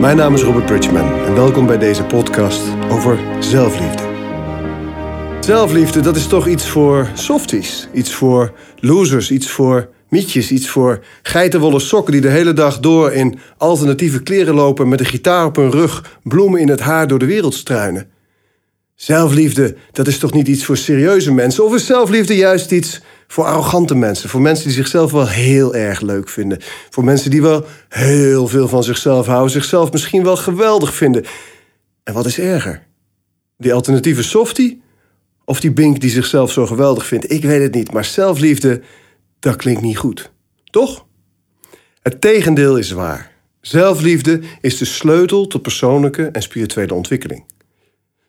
Mijn 0.00 0.16
naam 0.16 0.34
is 0.34 0.42
Robert 0.42 0.66
Bridgman 0.66 1.12
en 1.24 1.34
welkom 1.34 1.66
bij 1.66 1.78
deze 1.78 2.04
podcast 2.04 2.62
over 2.90 3.18
zelfliefde. 3.40 4.02
Zelfliefde, 5.40 6.00
dat 6.00 6.16
is 6.16 6.26
toch 6.26 6.46
iets 6.46 6.68
voor 6.68 7.10
softies, 7.14 7.88
iets 7.92 8.12
voor 8.12 8.52
losers, 8.76 9.30
iets 9.30 9.50
voor 9.50 9.88
mietjes, 10.08 10.50
iets 10.50 10.68
voor 10.68 11.04
geitenwolle 11.22 11.80
sokken 11.80 12.12
die 12.12 12.20
de 12.20 12.28
hele 12.28 12.52
dag 12.52 12.80
door 12.80 13.12
in 13.12 13.38
alternatieve 13.56 14.22
kleren 14.22 14.54
lopen 14.54 14.88
met 14.88 15.00
een 15.00 15.06
gitaar 15.06 15.46
op 15.46 15.56
hun 15.56 15.70
rug, 15.70 16.18
bloemen 16.22 16.60
in 16.60 16.68
het 16.68 16.80
haar 16.80 17.06
door 17.06 17.18
de 17.18 17.26
wereld 17.26 17.54
struinen. 17.54 18.10
Zelfliefde, 18.94 19.76
dat 19.92 20.06
is 20.06 20.18
toch 20.18 20.32
niet 20.32 20.48
iets 20.48 20.64
voor 20.64 20.76
serieuze 20.76 21.32
mensen? 21.32 21.64
Of 21.64 21.74
is 21.74 21.86
zelfliefde 21.86 22.36
juist 22.36 22.70
iets 22.70 23.00
voor 23.30 23.44
arrogante 23.44 23.94
mensen? 23.94 24.28
Voor 24.28 24.40
mensen 24.40 24.64
die 24.64 24.74
zichzelf 24.74 25.12
wel 25.12 25.28
heel 25.28 25.74
erg 25.74 26.00
leuk 26.00 26.28
vinden? 26.28 26.58
Voor 26.90 27.04
mensen 27.04 27.30
die 27.30 27.42
wel 27.42 27.64
heel 27.88 28.48
veel 28.48 28.68
van 28.68 28.82
zichzelf 28.82 29.26
houden, 29.26 29.50
zichzelf 29.50 29.92
misschien 29.92 30.24
wel 30.24 30.36
geweldig 30.36 30.94
vinden? 30.94 31.24
En 32.02 32.14
wat 32.14 32.26
is 32.26 32.38
erger? 32.38 32.86
Die 33.56 33.72
alternatieve 33.72 34.22
softie? 34.22 34.82
Of 35.44 35.60
die 35.60 35.72
bink 35.72 36.00
die 36.00 36.10
zichzelf 36.10 36.52
zo 36.52 36.66
geweldig 36.66 37.06
vindt? 37.06 37.32
Ik 37.32 37.42
weet 37.42 37.62
het 37.62 37.74
niet, 37.74 37.92
maar 37.92 38.04
zelfliefde, 38.04 38.80
dat 39.38 39.56
klinkt 39.56 39.82
niet 39.82 39.98
goed. 39.98 40.30
Toch? 40.64 41.06
Het 42.02 42.20
tegendeel 42.20 42.76
is 42.76 42.90
waar. 42.90 43.32
Zelfliefde 43.60 44.40
is 44.60 44.78
de 44.78 44.84
sleutel 44.84 45.46
tot 45.46 45.62
persoonlijke 45.62 46.26
en 46.26 46.42
spirituele 46.42 46.94
ontwikkeling. 46.94 47.44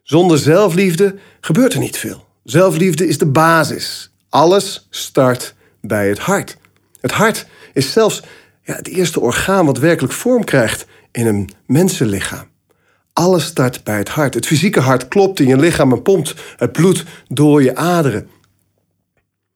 Zonder 0.03 0.37
zelfliefde 0.37 1.15
gebeurt 1.39 1.73
er 1.73 1.79
niet 1.79 1.97
veel. 1.97 2.27
Zelfliefde 2.43 3.07
is 3.07 3.17
de 3.17 3.27
basis. 3.27 4.10
Alles 4.31 4.87
start 4.89 5.55
bij 5.81 6.09
het 6.09 6.19
hart. 6.19 6.57
Het 7.01 7.11
hart 7.11 7.45
is 7.73 7.91
zelfs 7.91 8.21
ja, 8.63 8.75
het 8.75 8.87
eerste 8.87 9.19
orgaan 9.19 9.65
wat 9.65 9.77
werkelijk 9.77 10.13
vorm 10.13 10.43
krijgt 10.43 10.85
in 11.11 11.25
een 11.25 11.49
mensenlichaam. 11.65 12.47
Alles 13.13 13.45
start 13.45 13.83
bij 13.83 13.97
het 13.97 14.09
hart. 14.09 14.33
Het 14.33 14.45
fysieke 14.45 14.79
hart 14.79 15.07
klopt 15.07 15.39
in 15.39 15.47
je 15.47 15.57
lichaam 15.57 15.91
en 15.91 16.01
pompt 16.01 16.35
het 16.57 16.71
bloed 16.71 17.05
door 17.27 17.63
je 17.63 17.75
aderen. 17.75 18.29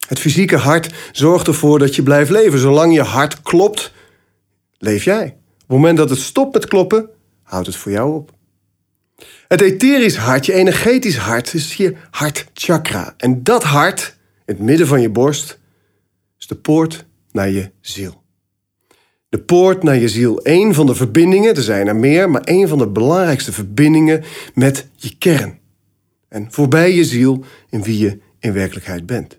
Het 0.07 0.19
fysieke 0.19 0.57
hart 0.57 0.93
zorgt 1.11 1.47
ervoor 1.47 1.79
dat 1.79 1.95
je 1.95 2.03
blijft 2.03 2.31
leven. 2.31 2.59
Zolang 2.59 2.93
je 2.93 3.01
hart 3.01 3.41
klopt, 3.41 3.91
leef 4.77 5.03
jij. 5.03 5.25
Op 5.25 5.59
het 5.59 5.67
moment 5.67 5.97
dat 5.97 6.09
het 6.09 6.19
stopt 6.19 6.53
met 6.53 6.67
kloppen, 6.67 7.09
houdt 7.43 7.67
het 7.67 7.75
voor 7.75 7.91
jou 7.91 8.15
op. 8.15 8.31
Het 9.47 9.61
etherisch 9.61 10.17
hart, 10.17 10.45
je 10.45 10.53
energetisch 10.53 11.17
hart, 11.17 11.53
is 11.53 11.73
je 11.73 11.95
hartchakra. 12.09 13.13
En 13.17 13.43
dat 13.43 13.63
hart, 13.63 14.14
het 14.45 14.59
midden 14.59 14.87
van 14.87 15.01
je 15.01 15.09
borst, 15.09 15.59
is 16.39 16.47
de 16.47 16.55
poort 16.55 17.05
naar 17.31 17.49
je 17.49 17.71
ziel. 17.81 18.23
De 19.29 19.39
poort 19.39 19.83
naar 19.83 19.95
je 19.95 20.09
ziel, 20.09 20.41
één 20.41 20.73
van 20.73 20.85
de 20.85 20.95
verbindingen, 20.95 21.55
er 21.55 21.61
zijn 21.61 21.87
er 21.87 21.95
meer, 21.95 22.29
maar 22.29 22.41
één 22.41 22.67
van 22.67 22.77
de 22.77 22.87
belangrijkste 22.87 23.51
verbindingen 23.51 24.23
met 24.53 24.87
je 24.95 25.17
kern. 25.17 25.59
En 26.27 26.47
voorbij 26.49 26.93
je 26.95 27.03
ziel 27.03 27.43
in 27.69 27.83
wie 27.83 27.97
je 27.97 28.19
in 28.39 28.53
werkelijkheid 28.53 29.05
bent. 29.05 29.37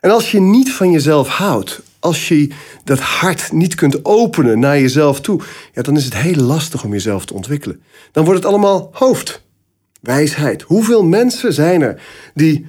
En 0.00 0.10
als 0.10 0.30
je 0.30 0.40
niet 0.40 0.72
van 0.72 0.90
jezelf 0.90 1.28
houdt, 1.28 1.82
als 1.98 2.28
je 2.28 2.50
dat 2.84 2.98
hart 3.00 3.52
niet 3.52 3.74
kunt 3.74 4.04
openen 4.04 4.58
naar 4.58 4.80
jezelf 4.80 5.20
toe, 5.20 5.40
ja, 5.72 5.82
dan 5.82 5.96
is 5.96 6.04
het 6.04 6.16
heel 6.16 6.42
lastig 6.42 6.84
om 6.84 6.92
jezelf 6.92 7.24
te 7.24 7.34
ontwikkelen. 7.34 7.82
Dan 8.12 8.24
wordt 8.24 8.42
het 8.42 8.48
allemaal 8.48 8.90
hoofd, 8.92 9.42
wijsheid. 10.00 10.62
Hoeveel 10.62 11.04
mensen 11.04 11.52
zijn 11.52 11.82
er 11.82 12.02
die 12.34 12.66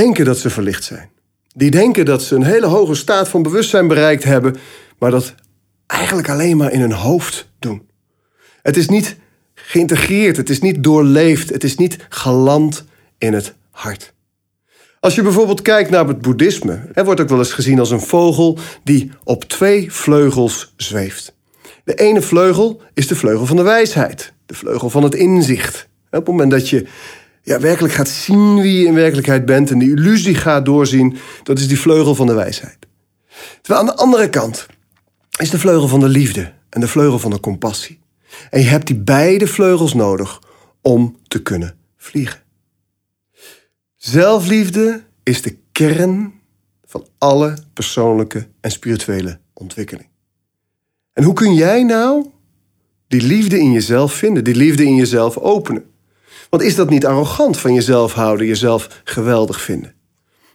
denken 0.00 0.24
dat 0.24 0.38
ze 0.38 0.50
verlicht 0.50 0.84
zijn? 0.84 1.10
Die 1.54 1.70
denken 1.70 2.04
dat 2.04 2.22
ze 2.22 2.34
een 2.34 2.42
hele 2.42 2.66
hoge 2.66 2.94
staat 2.94 3.28
van 3.28 3.42
bewustzijn 3.42 3.88
bereikt 3.88 4.24
hebben, 4.24 4.56
maar 4.98 5.10
dat 5.10 5.34
eigenlijk 5.86 6.28
alleen 6.28 6.56
maar 6.56 6.72
in 6.72 6.80
hun 6.80 6.92
hoofd 6.92 7.50
doen. 7.58 7.88
Het 8.62 8.76
is 8.76 8.88
niet 8.88 9.16
geïntegreerd, 9.54 10.36
het 10.36 10.50
is 10.50 10.60
niet 10.60 10.82
doorleefd, 10.82 11.48
het 11.48 11.64
is 11.64 11.76
niet 11.76 11.96
geland 12.08 12.84
in 13.18 13.32
het 13.32 13.54
hart. 13.70 14.12
Als 15.00 15.14
je 15.14 15.22
bijvoorbeeld 15.22 15.62
kijkt 15.62 15.90
naar 15.90 16.06
het 16.06 16.20
boeddhisme, 16.20 16.80
er 16.92 17.04
wordt 17.04 17.20
ook 17.20 17.28
wel 17.28 17.38
eens 17.38 17.52
gezien 17.52 17.78
als 17.78 17.90
een 17.90 18.00
vogel 18.00 18.58
die 18.84 19.10
op 19.24 19.44
twee 19.44 19.92
vleugels 19.92 20.74
zweeft. 20.76 21.34
De 21.84 21.94
ene 21.94 22.22
vleugel 22.22 22.82
is 22.94 23.06
de 23.06 23.16
vleugel 23.16 23.46
van 23.46 23.56
de 23.56 23.62
wijsheid, 23.62 24.32
de 24.46 24.54
vleugel 24.54 24.90
van 24.90 25.02
het 25.02 25.14
inzicht. 25.14 25.88
Op 26.10 26.18
het 26.18 26.26
moment 26.26 26.50
dat 26.50 26.68
je 26.68 26.86
ja, 27.42 27.60
werkelijk 27.60 27.94
gaat 27.94 28.08
zien 28.08 28.60
wie 28.60 28.80
je 28.80 28.86
in 28.86 28.94
werkelijkheid 28.94 29.44
bent 29.44 29.70
en 29.70 29.78
die 29.78 29.90
illusie 29.90 30.34
gaat 30.34 30.64
doorzien, 30.64 31.16
dat 31.42 31.58
is 31.58 31.68
die 31.68 31.80
vleugel 31.80 32.14
van 32.14 32.26
de 32.26 32.34
wijsheid. 32.34 32.78
Terwijl 33.60 33.80
aan 33.80 33.96
de 33.96 34.02
andere 34.02 34.30
kant 34.30 34.66
is 35.38 35.50
de 35.50 35.58
vleugel 35.58 35.88
van 35.88 36.00
de 36.00 36.08
liefde 36.08 36.52
en 36.68 36.80
de 36.80 36.88
vleugel 36.88 37.18
van 37.18 37.30
de 37.30 37.40
compassie. 37.40 38.00
En 38.50 38.60
je 38.60 38.66
hebt 38.66 38.86
die 38.86 38.96
beide 38.96 39.46
vleugels 39.46 39.94
nodig 39.94 40.42
om 40.82 41.16
te 41.28 41.42
kunnen 41.42 41.76
vliegen. 41.96 42.40
Zelfliefde 43.96 45.02
is 45.22 45.42
de 45.42 45.56
kern 45.72 46.32
van 46.84 47.06
alle 47.18 47.58
persoonlijke 47.72 48.48
en 48.60 48.70
spirituele 48.70 49.38
ontwikkeling. 49.52 50.08
En 51.12 51.24
hoe 51.24 51.34
kun 51.34 51.54
jij 51.54 51.82
nou 51.82 52.26
die 53.08 53.22
liefde 53.22 53.58
in 53.58 53.72
jezelf 53.72 54.12
vinden, 54.12 54.44
die 54.44 54.54
liefde 54.54 54.84
in 54.84 54.94
jezelf 54.94 55.36
openen? 55.36 55.90
Want 56.50 56.62
is 56.62 56.74
dat 56.74 56.90
niet 56.90 57.06
arrogant 57.06 57.58
van 57.58 57.74
jezelf 57.74 58.12
houden, 58.12 58.46
jezelf 58.46 59.00
geweldig 59.04 59.60
vinden? 59.60 59.94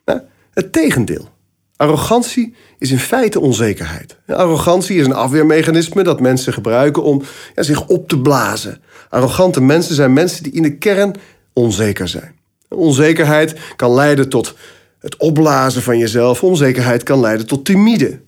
Nou, 0.06 0.22
het 0.54 0.72
tegendeel. 0.72 1.30
Arrogantie 1.76 2.56
is 2.78 2.92
in 2.92 3.00
feite 3.00 3.40
onzekerheid. 3.40 4.18
Arrogantie 4.28 5.00
is 5.00 5.06
een 5.06 5.14
afweermechanisme 5.14 6.04
dat 6.04 6.20
mensen 6.20 6.54
gebruiken 6.54 7.04
om 7.04 7.22
ja, 7.56 7.64
zich 7.64 7.88
op 7.88 8.08
te 8.08 8.20
blazen. 8.20 8.82
Arrogante 9.10 9.62
mensen 9.62 9.96
zijn 9.96 10.14
mensen 10.14 10.44
die 10.44 10.54
in 10.54 10.62
de 10.62 10.78
kern 10.78 11.16
onzeker 11.54 12.08
zijn. 12.08 12.40
Onzekerheid 12.70 13.56
kan 13.76 13.94
leiden 13.94 14.30
tot 14.30 14.56
het 15.00 15.18
opblazen 15.18 15.82
van 15.82 15.98
jezelf. 15.98 16.44
Onzekerheid 16.44 17.04
kan 17.04 17.20
leiden 17.20 17.48
tot 17.48 17.66
timide. 17.66 18.20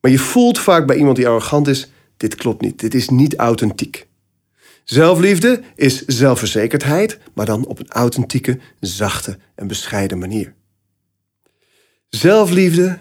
Maar 0.00 0.10
je 0.10 0.18
voelt 0.18 0.58
vaak 0.58 0.86
bij 0.86 0.96
iemand 0.96 1.16
die 1.16 1.28
arrogant 1.28 1.68
is: 1.68 1.90
dit 2.16 2.34
klopt 2.34 2.60
niet, 2.60 2.80
dit 2.80 2.94
is 2.94 3.08
niet 3.08 3.36
authentiek. 3.36 4.07
Zelfliefde 4.90 5.62
is 5.74 6.04
zelfverzekerdheid, 6.04 7.18
maar 7.34 7.46
dan 7.46 7.66
op 7.66 7.78
een 7.78 7.90
authentieke, 7.90 8.58
zachte 8.80 9.38
en 9.54 9.66
bescheiden 9.66 10.18
manier. 10.18 10.54
Zelfliefde 12.08 12.98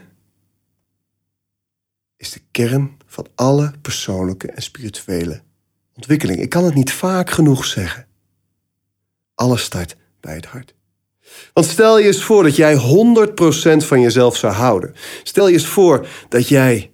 is 2.18 2.32
de 2.32 2.42
kern 2.52 2.98
van 3.06 3.28
alle 3.36 3.74
persoonlijke 3.82 4.52
en 4.52 4.62
spirituele 4.62 5.42
ontwikkeling. 5.94 6.40
Ik 6.40 6.50
kan 6.50 6.64
het 6.64 6.74
niet 6.74 6.92
vaak 6.92 7.30
genoeg 7.30 7.66
zeggen. 7.66 8.08
Alles 9.36 9.64
start 9.64 9.96
bij 10.20 10.36
het 10.36 10.46
hart. 10.46 10.76
Want 11.54 11.66
stel 11.66 12.00
je 12.00 12.08
eens 12.08 12.24
voor 12.24 12.44
dat 12.44 12.56
jij 12.56 12.76
100% 12.76 12.80
van 13.86 14.02
jezelf 14.02 14.38
zou 14.38 14.54
houden. 14.54 14.96
Stel 15.24 15.48
je 15.48 15.54
eens 15.54 15.68
voor 15.68 16.08
dat 16.30 16.48
jij 16.48 16.92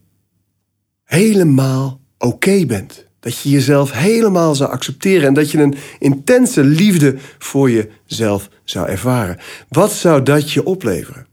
helemaal 1.03 2.02
oké 2.18 2.66
bent. 2.66 3.12
Dat 3.23 3.39
je 3.39 3.50
jezelf 3.50 3.91
helemaal 3.91 4.56
zou 4.56 4.72
accepteren 4.72 5.28
en 5.28 5.34
dat 5.34 5.51
je 5.51 5.57
een 5.57 5.75
intense 6.00 6.63
liefde 6.63 7.16
voor 7.38 7.72
jezelf 7.72 8.50
zou 8.63 8.88
ervaren. 8.88 9.38
Wat 9.69 9.91
zou 9.91 10.23
dat 10.23 10.51
je 10.51 10.63
opleveren? 10.63 11.28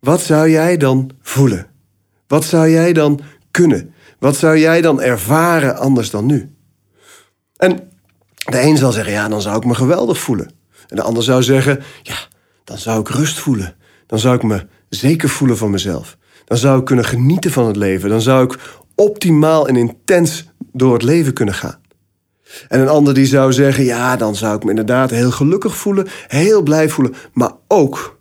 Wat 0.00 0.20
zou 0.20 0.50
jij 0.50 0.76
dan 0.76 1.10
voelen? 1.22 1.66
Wat 2.26 2.44
zou 2.44 2.70
jij 2.70 2.92
dan 2.92 3.20
kunnen? 3.50 3.94
Wat 4.18 4.36
zou 4.36 4.58
jij 4.58 4.80
dan 4.80 5.00
ervaren 5.00 5.76
anders 5.76 6.10
dan 6.10 6.26
nu? 6.26 6.54
En 7.56 7.90
de 8.34 8.60
een 8.60 8.76
zal 8.76 8.92
zeggen, 8.92 9.12
ja, 9.12 9.28
dan 9.28 9.42
zou 9.42 9.56
ik 9.56 9.64
me 9.64 9.74
geweldig 9.74 10.18
voelen. 10.18 10.50
En 10.88 10.96
de 10.96 11.02
ander 11.02 11.22
zou 11.22 11.42
zeggen, 11.42 11.82
ja, 12.02 12.18
dan 12.64 12.78
zou 12.78 13.00
ik 13.00 13.08
rust 13.08 13.38
voelen. 13.38 13.76
Dan 14.06 14.18
zou 14.18 14.34
ik 14.36 14.42
me 14.42 14.66
zeker 14.88 15.28
voelen 15.28 15.56
van 15.56 15.70
mezelf. 15.70 16.16
Dan 16.44 16.58
zou 16.58 16.78
ik 16.78 16.84
kunnen 16.84 17.04
genieten 17.04 17.50
van 17.50 17.66
het 17.66 17.76
leven. 17.76 18.08
Dan 18.08 18.20
zou 18.20 18.44
ik 18.44 18.58
optimaal 19.00 19.68
en 19.68 19.76
intens 19.76 20.48
door 20.72 20.92
het 20.92 21.02
leven 21.02 21.32
kunnen 21.32 21.54
gaan. 21.54 21.80
En 22.68 22.80
een 22.80 22.88
ander 22.88 23.14
die 23.14 23.26
zou 23.26 23.52
zeggen, 23.52 23.84
ja, 23.84 24.16
dan 24.16 24.36
zou 24.36 24.56
ik 24.56 24.62
me 24.64 24.70
inderdaad 24.70 25.10
heel 25.10 25.30
gelukkig 25.30 25.76
voelen, 25.76 26.08
heel 26.26 26.62
blij 26.62 26.88
voelen, 26.88 27.14
maar 27.32 27.52
ook 27.68 28.18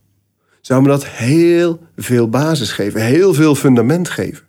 zou 0.61 0.81
me 0.81 0.87
dat 0.87 1.05
heel 1.05 1.79
veel 1.95 2.29
basis 2.29 2.71
geven, 2.71 3.01
heel 3.01 3.33
veel 3.33 3.55
fundament 3.55 4.09
geven. 4.09 4.47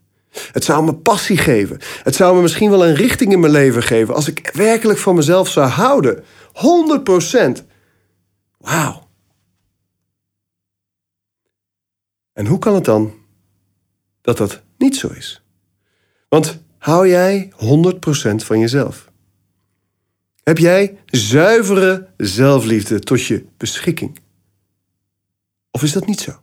Het 0.52 0.64
zou 0.64 0.84
me 0.84 0.94
passie 0.94 1.36
geven. 1.36 1.78
Het 2.02 2.14
zou 2.14 2.36
me 2.36 2.42
misschien 2.42 2.70
wel 2.70 2.86
een 2.86 2.94
richting 2.94 3.32
in 3.32 3.40
mijn 3.40 3.52
leven 3.52 3.82
geven 3.82 4.14
als 4.14 4.28
ik 4.28 4.50
werkelijk 4.54 4.98
van 4.98 5.14
mezelf 5.14 5.48
zou 5.48 5.68
houden. 5.68 6.24
100 6.52 7.04
procent. 7.04 7.64
Wauw. 8.58 9.08
En 12.32 12.46
hoe 12.46 12.58
kan 12.58 12.74
het 12.74 12.84
dan 12.84 13.14
dat 14.20 14.36
dat 14.36 14.62
niet 14.78 14.96
zo 14.96 15.08
is? 15.08 15.39
Want 16.30 16.62
hou 16.78 17.08
jij 17.08 17.52
100% 17.52 17.56
van 18.36 18.58
jezelf? 18.58 19.10
Heb 20.42 20.58
jij 20.58 20.98
zuivere 21.06 22.08
zelfliefde 22.16 22.98
tot 22.98 23.24
je 23.24 23.44
beschikking? 23.56 24.18
Of 25.70 25.82
is 25.82 25.92
dat 25.92 26.06
niet 26.06 26.20
zo? 26.20 26.40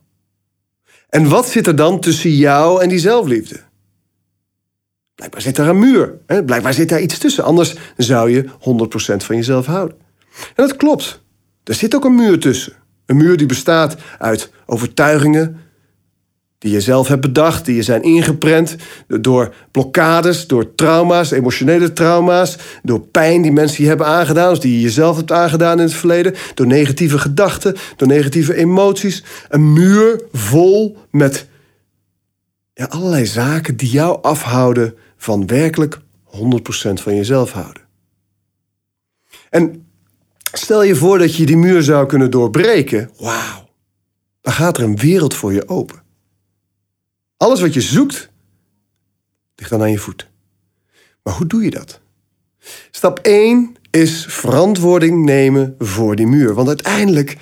En 1.08 1.28
wat 1.28 1.48
zit 1.48 1.66
er 1.66 1.76
dan 1.76 2.00
tussen 2.00 2.30
jou 2.30 2.82
en 2.82 2.88
die 2.88 2.98
zelfliefde? 2.98 3.60
Blijkbaar 5.14 5.40
zit 5.42 5.56
daar 5.56 5.68
een 5.68 5.78
muur. 5.78 6.18
Hè? 6.26 6.44
Blijkbaar 6.44 6.74
zit 6.74 6.88
daar 6.88 7.00
iets 7.00 7.18
tussen. 7.18 7.44
Anders 7.44 7.76
zou 7.96 8.30
je 8.30 8.44
100% 8.44 8.48
van 9.16 9.36
jezelf 9.36 9.66
houden. 9.66 9.96
En 10.32 10.66
dat 10.66 10.76
klopt. 10.76 11.22
Er 11.64 11.74
zit 11.74 11.94
ook 11.94 12.04
een 12.04 12.14
muur 12.14 12.38
tussen. 12.38 12.72
Een 13.06 13.16
muur 13.16 13.36
die 13.36 13.46
bestaat 13.46 13.96
uit 14.18 14.52
overtuigingen 14.66 15.60
die 16.58 16.72
je 16.72 16.80
zelf 16.80 17.08
hebt 17.08 17.20
bedacht, 17.20 17.64
die 17.64 17.74
je 17.74 17.82
zijn 17.82 18.02
ingeprent 18.02 18.76
door 19.06 19.54
blokkades, 19.70 20.46
door 20.46 20.74
trauma's, 20.74 21.30
emotionele 21.30 21.92
trauma's, 21.92 22.56
door 22.82 23.00
pijn 23.00 23.42
die 23.42 23.52
mensen 23.52 23.82
je 23.82 23.88
hebben 23.88 24.06
aangedaan, 24.06 24.54
die 24.54 24.72
je 24.72 24.80
jezelf 24.80 25.16
hebt 25.16 25.32
aangedaan 25.32 25.78
in 25.78 25.84
het 25.84 25.94
verleden, 25.94 26.34
door 26.54 26.66
negatieve 26.66 27.18
gedachten, 27.18 27.76
door 27.96 28.08
negatieve 28.08 28.54
emoties. 28.54 29.24
Een 29.48 29.72
muur 29.72 30.22
vol 30.32 30.96
met 31.10 31.46
ja, 32.74 32.84
allerlei 32.84 33.26
zaken 33.26 33.76
die 33.76 33.90
jou 33.90 34.22
afhouden 34.22 34.94
van 35.16 35.46
werkelijk 35.46 35.98
100% 36.26 36.38
van 36.94 37.16
jezelf 37.16 37.52
houden. 37.52 37.82
En 39.50 39.86
stel 40.52 40.82
je 40.82 40.96
voor 40.96 41.18
dat 41.18 41.36
je 41.36 41.46
die 41.46 41.56
muur 41.56 41.82
zou 41.82 42.06
kunnen 42.06 42.30
doorbreken. 42.30 43.10
Wauw, 43.18 43.68
dan 44.40 44.52
gaat 44.52 44.76
er 44.76 44.82
een 44.82 44.96
wereld 44.96 45.34
voor 45.34 45.52
je 45.52 45.68
open. 45.68 46.06
Alles 47.38 47.60
wat 47.60 47.74
je 47.74 47.80
zoekt, 47.80 48.28
ligt 49.56 49.70
dan 49.70 49.80
aan 49.80 49.90
je 49.90 49.98
voet. 49.98 50.28
Maar 51.22 51.34
hoe 51.34 51.46
doe 51.46 51.62
je 51.62 51.70
dat? 51.70 52.00
Stap 52.90 53.18
1 53.18 53.76
is 53.90 54.26
verantwoording 54.28 55.24
nemen 55.24 55.74
voor 55.78 56.16
die 56.16 56.26
muur. 56.26 56.54
Want 56.54 56.68
uiteindelijk 56.68 57.36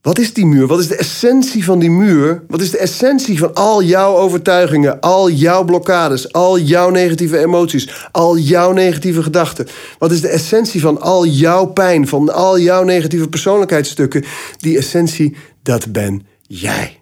wat 0.00 0.18
is 0.18 0.32
die 0.32 0.46
muur? 0.46 0.66
Wat 0.66 0.78
is 0.78 0.88
de 0.88 0.96
essentie 0.96 1.64
van 1.64 1.78
die 1.78 1.90
muur? 1.90 2.42
Wat 2.48 2.60
is 2.60 2.70
de 2.70 2.78
essentie 2.78 3.38
van 3.38 3.54
al 3.54 3.82
jouw 3.82 4.16
overtuigingen, 4.16 5.00
al 5.00 5.30
jouw 5.30 5.64
blokkades, 5.64 6.32
al 6.32 6.58
jouw 6.58 6.90
negatieve 6.90 7.38
emoties, 7.38 8.08
al 8.12 8.38
jouw 8.38 8.72
negatieve 8.72 9.22
gedachten? 9.22 9.66
Wat 9.98 10.12
is 10.12 10.20
de 10.20 10.28
essentie 10.28 10.80
van 10.80 11.00
al 11.00 11.26
jouw 11.26 11.66
pijn, 11.66 12.08
van 12.08 12.32
al 12.32 12.58
jouw 12.58 12.84
negatieve 12.84 13.28
persoonlijkheidsstukken? 13.28 14.24
Die 14.58 14.76
essentie, 14.76 15.36
dat 15.62 15.92
ben 15.92 16.26
jij. 16.46 16.97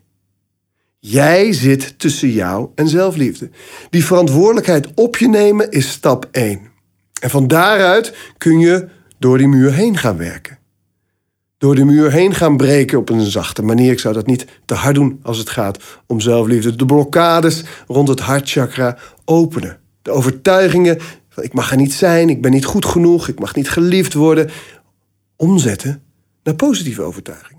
Jij 0.98 1.52
zit 1.52 1.98
tussen 1.98 2.30
jou 2.30 2.68
en 2.74 2.88
zelfliefde. 2.88 3.50
Die 3.90 4.04
verantwoordelijkheid 4.04 4.88
op 4.94 5.16
je 5.16 5.28
nemen 5.28 5.70
is 5.70 5.90
stap 5.90 6.28
1. 6.30 6.60
En 7.20 7.30
van 7.30 7.46
daaruit 7.46 8.14
kun 8.38 8.58
je 8.58 8.88
door 9.18 9.38
die 9.38 9.48
muur 9.48 9.72
heen 9.72 9.96
gaan 9.96 10.16
werken 10.16 10.58
door 11.58 11.74
de 11.74 11.84
muur 11.84 12.12
heen 12.12 12.34
gaan 12.34 12.56
breken 12.56 12.98
op 12.98 13.08
een 13.08 13.24
zachte 13.24 13.62
manier. 13.62 13.92
Ik 13.92 13.98
zou 13.98 14.14
dat 14.14 14.26
niet 14.26 14.46
te 14.64 14.74
hard 14.74 14.94
doen 14.94 15.20
als 15.22 15.38
het 15.38 15.50
gaat 15.50 15.78
om 16.06 16.20
zelfliefde. 16.20 16.76
De 16.76 16.86
blokkades 16.86 17.64
rond 17.86 18.08
het 18.08 18.20
hartchakra 18.20 18.98
openen. 19.24 19.78
De 20.02 20.10
overtuigingen 20.10 20.98
van 21.28 21.44
ik 21.44 21.52
mag 21.52 21.70
er 21.70 21.76
niet 21.76 21.92
zijn, 21.92 22.28
ik 22.28 22.42
ben 22.42 22.50
niet 22.50 22.64
goed 22.64 22.84
genoeg, 22.84 23.28
ik 23.28 23.38
mag 23.38 23.54
niet 23.54 23.70
geliefd 23.70 24.14
worden. 24.14 24.50
Omzetten 25.36 26.02
naar 26.42 26.54
positieve 26.54 27.02
overtuigingen. 27.02 27.55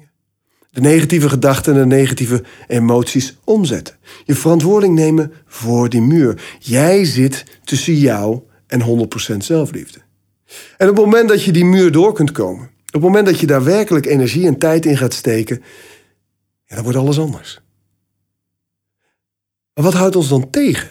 De 0.78 0.84
negatieve 0.84 1.30
gedachten 1.30 1.74
en 1.74 1.90
de 1.90 1.96
negatieve 1.96 2.44
emoties 2.68 3.38
omzetten. 3.44 3.96
Je 4.26 4.36
verantwoording 4.36 4.96
nemen 4.96 5.34
voor 5.46 5.90
die 5.90 6.02
muur. 6.02 6.58
Jij 6.60 7.06
zit 7.06 7.44
tussen 7.64 7.94
jou 7.94 8.42
en 8.68 9.10
100% 9.34 9.38
zelfliefde. 9.38 10.00
En 10.78 10.90
op 10.90 10.96
het 10.96 11.06
moment 11.06 11.30
dat 11.30 11.44
je 11.44 11.52
die 11.52 11.66
muur 11.66 11.92
door 11.92 12.14
kunt 12.14 12.32
komen, 12.32 12.66
op 12.66 12.94
het 12.94 13.02
moment 13.02 13.26
dat 13.26 13.40
je 13.40 13.48
daar 13.48 13.64
werkelijk 13.64 14.06
energie 14.06 14.48
en 14.48 14.58
tijd 14.58 14.86
in 14.86 14.98
gaat 14.98 15.14
steken, 15.14 15.64
ja, 16.66 16.76
dan 16.76 16.84
wordt 16.84 16.98
alles 16.98 17.20
anders. 17.20 17.62
Maar 19.74 19.84
wat 19.84 19.94
houdt 19.94 20.16
ons 20.16 20.30
dan 20.30 20.50
tegen? 20.50 20.90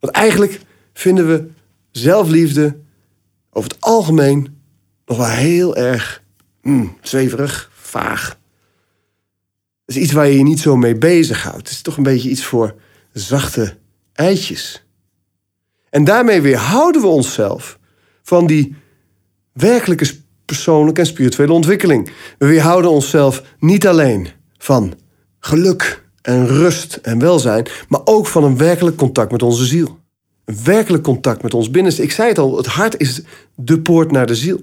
Want 0.00 0.12
eigenlijk 0.12 0.60
vinden 0.92 1.28
we 1.28 1.48
zelfliefde 1.90 2.76
over 3.50 3.70
het 3.70 3.80
algemeen 3.80 4.58
nog 5.06 5.16
wel 5.16 5.26
heel 5.26 5.76
erg 5.76 6.22
mm, 6.62 6.96
zweverig, 7.02 7.70
vaag. 7.74 8.37
Is 9.88 9.96
iets 9.96 10.12
waar 10.12 10.26
je 10.26 10.36
je 10.36 10.42
niet 10.42 10.60
zo 10.60 10.76
mee 10.76 10.98
bezighoudt. 10.98 11.56
Het 11.56 11.70
is 11.70 11.82
toch 11.82 11.96
een 11.96 12.02
beetje 12.02 12.30
iets 12.30 12.44
voor 12.44 12.74
zachte 13.12 13.76
eitjes. 14.12 14.86
En 15.90 16.04
daarmee 16.04 16.40
weerhouden 16.40 17.00
we 17.00 17.06
onszelf 17.06 17.78
van 18.22 18.46
die 18.46 18.76
werkelijke 19.52 20.14
persoonlijke 20.44 21.00
en 21.00 21.06
spirituele 21.06 21.52
ontwikkeling. 21.52 22.10
We 22.38 22.46
weerhouden 22.46 22.90
onszelf 22.90 23.42
niet 23.58 23.86
alleen 23.86 24.28
van 24.58 24.94
geluk 25.40 26.04
en 26.22 26.46
rust 26.46 26.94
en 27.02 27.18
welzijn, 27.18 27.66
maar 27.88 28.00
ook 28.04 28.26
van 28.26 28.44
een 28.44 28.56
werkelijk 28.56 28.96
contact 28.96 29.30
met 29.32 29.42
onze 29.42 29.64
ziel. 29.64 29.98
Een 30.44 30.58
werkelijk 30.64 31.02
contact 31.02 31.42
met 31.42 31.54
ons 31.54 31.70
binnenste. 31.70 32.02
Ik 32.02 32.12
zei 32.12 32.28
het 32.28 32.38
al, 32.38 32.56
het 32.56 32.66
hart 32.66 33.00
is 33.00 33.22
de 33.54 33.80
poort 33.80 34.10
naar 34.10 34.26
de 34.26 34.34
ziel. 34.34 34.60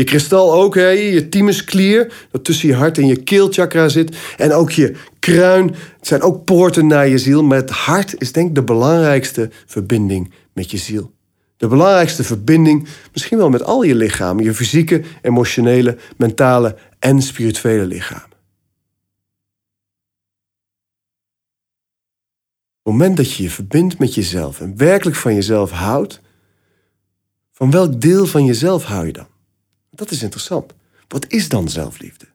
Je 0.00 0.06
kristal 0.06 0.52
ook, 0.52 0.74
hè, 0.74 0.88
je 0.88 1.28
thymusklier, 1.28 2.26
dat 2.30 2.44
tussen 2.44 2.68
je 2.68 2.74
hart 2.74 2.98
en 2.98 3.06
je 3.06 3.22
keelchakra 3.22 3.88
zit. 3.88 4.16
En 4.36 4.52
ook 4.52 4.70
je 4.70 4.94
kruin. 5.18 5.66
Het 5.66 6.06
zijn 6.06 6.22
ook 6.22 6.44
poorten 6.44 6.86
naar 6.86 7.08
je 7.08 7.18
ziel. 7.18 7.42
Maar 7.42 7.56
het 7.56 7.70
hart 7.70 8.20
is 8.20 8.32
denk 8.32 8.48
ik 8.48 8.54
de 8.54 8.62
belangrijkste 8.62 9.50
verbinding 9.66 10.32
met 10.52 10.70
je 10.70 10.76
ziel. 10.76 11.12
De 11.56 11.66
belangrijkste 11.66 12.24
verbinding, 12.24 12.88
misschien 13.12 13.38
wel 13.38 13.50
met 13.50 13.62
al 13.62 13.82
je 13.82 13.94
lichamen, 13.94 14.44
je 14.44 14.54
fysieke, 14.54 15.02
emotionele, 15.22 15.96
mentale 16.16 16.76
en 16.98 17.22
spirituele 17.22 17.86
lichamen. 17.86 18.32
Op 22.82 22.92
het 22.92 22.92
moment 22.92 23.16
dat 23.16 23.32
je 23.32 23.42
je 23.42 23.50
verbindt 23.50 23.98
met 23.98 24.14
jezelf 24.14 24.60
en 24.60 24.76
werkelijk 24.76 25.16
van 25.16 25.34
jezelf 25.34 25.70
houdt, 25.70 26.20
van 27.52 27.70
welk 27.70 28.00
deel 28.00 28.26
van 28.26 28.44
jezelf 28.44 28.84
hou 28.84 29.06
je 29.06 29.12
dan? 29.12 29.29
Dat 30.00 30.10
is 30.10 30.22
interessant. 30.22 30.72
Wat 31.08 31.26
is 31.28 31.48
dan 31.48 31.68
zelfliefde? 31.68 32.26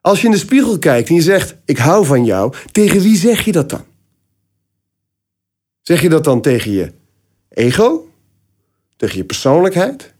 Als 0.00 0.20
je 0.20 0.26
in 0.26 0.32
de 0.32 0.38
spiegel 0.38 0.78
kijkt 0.78 1.08
en 1.08 1.14
je 1.14 1.22
zegt: 1.22 1.56
Ik 1.64 1.78
hou 1.78 2.06
van 2.06 2.24
jou, 2.24 2.54
tegen 2.72 3.00
wie 3.00 3.16
zeg 3.16 3.44
je 3.44 3.52
dat 3.52 3.70
dan? 3.70 3.84
Zeg 5.82 6.02
je 6.02 6.08
dat 6.08 6.24
dan 6.24 6.40
tegen 6.40 6.70
je 6.70 6.92
ego? 7.48 8.12
Tegen 8.96 9.16
je 9.16 9.24
persoonlijkheid? 9.24 10.14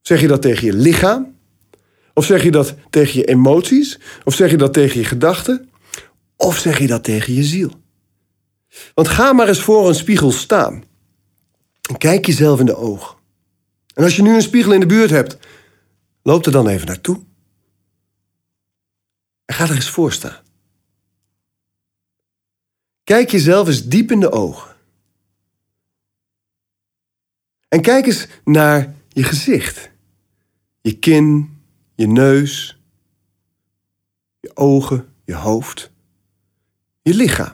Zeg 0.00 0.20
je 0.20 0.26
dat 0.26 0.42
tegen 0.42 0.66
je 0.66 0.72
lichaam? 0.72 1.36
Of 2.12 2.24
zeg 2.24 2.42
je 2.42 2.50
dat 2.50 2.74
tegen 2.90 3.18
je 3.18 3.24
emoties? 3.24 3.98
Of 4.24 4.34
zeg 4.34 4.50
je 4.50 4.56
dat 4.56 4.72
tegen 4.72 5.00
je 5.00 5.06
gedachten? 5.06 5.70
Of 6.36 6.58
zeg 6.58 6.78
je 6.78 6.86
dat 6.86 7.04
tegen 7.04 7.34
je 7.34 7.44
ziel? 7.44 7.70
Want 8.94 9.08
ga 9.08 9.32
maar 9.32 9.48
eens 9.48 9.62
voor 9.62 9.88
een 9.88 9.94
spiegel 9.94 10.32
staan. 10.32 10.84
En 11.88 11.98
kijk 11.98 12.26
jezelf 12.26 12.60
in 12.60 12.66
de 12.66 12.76
ogen. 12.76 13.22
En 13.94 14.04
als 14.04 14.16
je 14.16 14.22
nu 14.22 14.34
een 14.34 14.42
spiegel 14.42 14.72
in 14.72 14.80
de 14.80 14.86
buurt 14.86 15.10
hebt, 15.10 15.36
loop 16.22 16.46
er 16.46 16.52
dan 16.52 16.68
even 16.68 16.86
naartoe. 16.86 17.24
En 19.44 19.54
ga 19.54 19.64
er 19.64 19.74
eens 19.74 19.90
voor 19.90 20.12
staan. 20.12 20.42
Kijk 23.04 23.30
jezelf 23.30 23.66
eens 23.66 23.86
diep 23.86 24.10
in 24.10 24.20
de 24.20 24.30
ogen. 24.30 24.76
En 27.68 27.82
kijk 27.82 28.06
eens 28.06 28.26
naar 28.44 28.94
je 29.08 29.22
gezicht. 29.22 29.90
Je 30.80 30.98
kin, 30.98 31.58
je 31.94 32.06
neus, 32.06 32.78
je 34.40 34.56
ogen, 34.56 35.14
je 35.24 35.34
hoofd, 35.34 35.90
je 37.02 37.14
lichaam. 37.14 37.52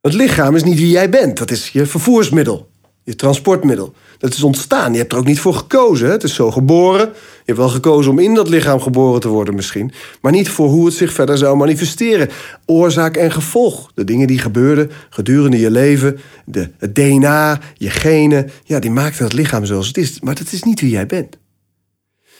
Het 0.00 0.12
lichaam 0.12 0.56
is 0.56 0.64
niet 0.64 0.78
wie 0.78 0.88
jij 0.88 1.10
bent, 1.10 1.36
dat 1.36 1.50
is 1.50 1.68
je 1.68 1.86
vervoersmiddel, 1.86 2.71
je 3.04 3.16
transportmiddel. 3.16 3.94
Dat 4.18 4.32
is 4.32 4.42
ontstaan, 4.42 4.92
je 4.92 4.98
hebt 4.98 5.12
er 5.12 5.18
ook 5.18 5.24
niet 5.24 5.40
voor 5.40 5.54
gekozen. 5.54 6.06
Hè? 6.06 6.12
Het 6.12 6.22
is 6.22 6.34
zo 6.34 6.50
geboren. 6.50 7.06
Je 7.08 7.42
hebt 7.44 7.58
wel 7.58 7.68
gekozen 7.68 8.10
om 8.10 8.18
in 8.18 8.34
dat 8.34 8.48
lichaam 8.48 8.80
geboren 8.80 9.20
te 9.20 9.28
worden 9.28 9.54
misschien. 9.54 9.92
Maar 10.20 10.32
niet 10.32 10.48
voor 10.48 10.68
hoe 10.68 10.84
het 10.84 10.94
zich 10.94 11.12
verder 11.12 11.38
zou 11.38 11.56
manifesteren. 11.56 12.28
Oorzaak 12.66 13.16
en 13.16 13.32
gevolg. 13.32 13.90
De 13.94 14.04
dingen 14.04 14.26
die 14.26 14.38
gebeurden 14.38 14.90
gedurende 15.10 15.58
je 15.58 15.70
leven. 15.70 16.18
De, 16.44 16.70
het 16.78 16.94
DNA, 16.94 17.60
je 17.74 17.90
genen. 17.90 18.50
Ja, 18.64 18.78
die 18.78 18.90
maakten 18.90 19.24
het 19.24 19.32
lichaam 19.32 19.64
zoals 19.64 19.86
het 19.86 19.96
is. 19.96 20.20
Maar 20.20 20.34
dat 20.34 20.52
is 20.52 20.62
niet 20.62 20.80
wie 20.80 20.90
jij 20.90 21.06
bent. 21.06 21.38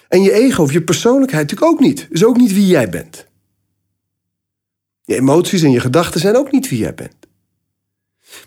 En 0.09 0.23
je 0.23 0.33
ego 0.33 0.63
of 0.63 0.73
je 0.73 0.83
persoonlijkheid 0.83 1.51
natuurlijk 1.51 1.73
ook 1.73 1.81
niet. 1.81 2.07
Is 2.11 2.25
ook 2.25 2.37
niet 2.37 2.53
wie 2.53 2.67
jij 2.67 2.89
bent. 2.89 3.27
Je 5.05 5.15
emoties 5.15 5.63
en 5.63 5.71
je 5.71 5.81
gedachten 5.81 6.21
zijn 6.21 6.37
ook 6.37 6.53
niet 6.53 6.69
wie 6.69 6.79
jij 6.79 6.95
bent. 6.95 7.15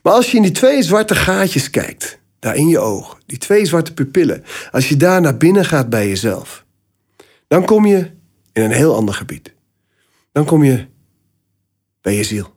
Maar 0.04 0.14
als 0.14 0.32
je 0.32 0.38
in 0.38 0.44
die 0.44 0.52
twee 0.52 0.84
zwarte 0.84 1.16
gaatjes 1.16 1.70
kijkt 1.70 2.20
daar 2.40 2.56
in 2.56 2.68
je 2.68 2.80
oog, 2.80 3.20
die 3.26 3.38
twee 3.38 3.66
zwarte 3.66 3.94
pupillen, 3.94 4.44
als 4.72 4.90
je 4.90 4.98
daar 4.98 5.22
naar 5.22 5.38
binnen 5.38 5.66
gaat 5.66 5.90
bij 5.90 6.08
jezelf, 6.08 6.66
dan 7.48 7.66
kom 7.66 7.86
je 7.86 8.12
in 8.54 8.64
een 8.64 8.72
heel 8.72 8.96
ander 8.96 9.14
gebied. 9.14 9.54
Dan 10.32 10.46
kom 10.46 10.64
je 10.64 10.88
bij 12.02 12.16
je 12.16 12.24
ziel. 12.24 12.54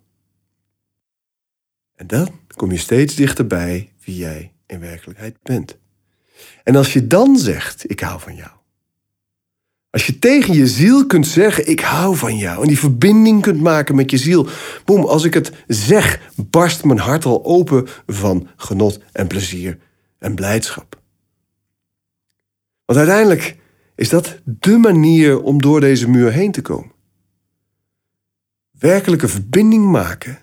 En 1.95 2.07
dan 2.07 2.31
kom 2.57 2.73
je 2.73 2.79
steeds 2.79 3.15
dichterbij 3.15 3.93
wie 4.05 4.17
jij 4.17 4.53
in 4.67 4.81
werkelijkheid 4.81 5.43
bent. 5.43 5.77
En 6.65 6.77
als 6.77 6.93
je 6.93 7.07
dan 7.07 7.39
zegt, 7.39 7.91
ik 7.91 8.01
hou 8.01 8.21
van 8.21 8.35
jou, 8.35 8.51
Als 9.91 10.07
je 10.07 10.19
tegen 10.19 10.55
je 10.55 10.67
ziel 10.67 11.07
kunt 11.07 11.27
zeggen: 11.27 11.69
Ik 11.69 11.81
hou 11.81 12.17
van 12.17 12.37
jou. 12.37 12.63
En 12.63 12.69
die 12.69 12.79
verbinding 12.79 13.43
kunt 13.43 13.61
maken 13.61 13.95
met 13.95 14.11
je 14.11 14.17
ziel. 14.17 14.49
Boem, 14.85 15.05
als 15.05 15.25
ik 15.25 15.35
het 15.35 15.53
zeg, 15.67 16.33
barst 16.51 16.85
mijn 16.85 16.99
hart 16.99 17.25
al 17.25 17.45
open 17.45 17.89
van 18.07 18.49
genot 18.57 19.01
en 19.13 19.27
plezier 19.27 19.79
en 20.19 20.35
blijdschap. 20.35 21.01
Want 22.85 22.99
uiteindelijk 22.99 23.57
is 23.95 24.09
dat 24.09 24.41
de 24.45 24.77
manier 24.77 25.43
om 25.43 25.61
door 25.61 25.81
deze 25.81 26.09
muur 26.09 26.33
heen 26.33 26.53
te 26.53 26.63
komen. 26.63 26.93
Werkelijke 28.71 29.29
verbinding 29.29 29.85
maken 29.85 30.39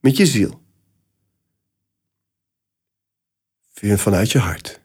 met 0.00 0.16
je 0.16 0.26
ziel. 0.26 0.60
Vanuit 3.72 4.32
je 4.32 4.38
hart. 4.38 4.80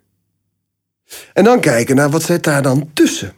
En 1.34 1.44
dan 1.44 1.60
kijken 1.60 1.96
naar 1.96 2.10
wat 2.10 2.24
zit 2.24 2.44
daar 2.44 2.62
dan 2.62 2.94
tussen. 2.94 3.34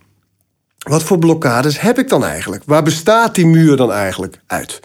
Wat 0.85 1.03
voor 1.03 1.19
blokkades 1.19 1.79
heb 1.79 1.99
ik 1.99 2.09
dan 2.09 2.25
eigenlijk? 2.25 2.63
Waar 2.65 2.83
bestaat 2.83 3.35
die 3.35 3.45
muur 3.45 3.77
dan 3.77 3.91
eigenlijk 3.91 4.39
uit? 4.47 4.79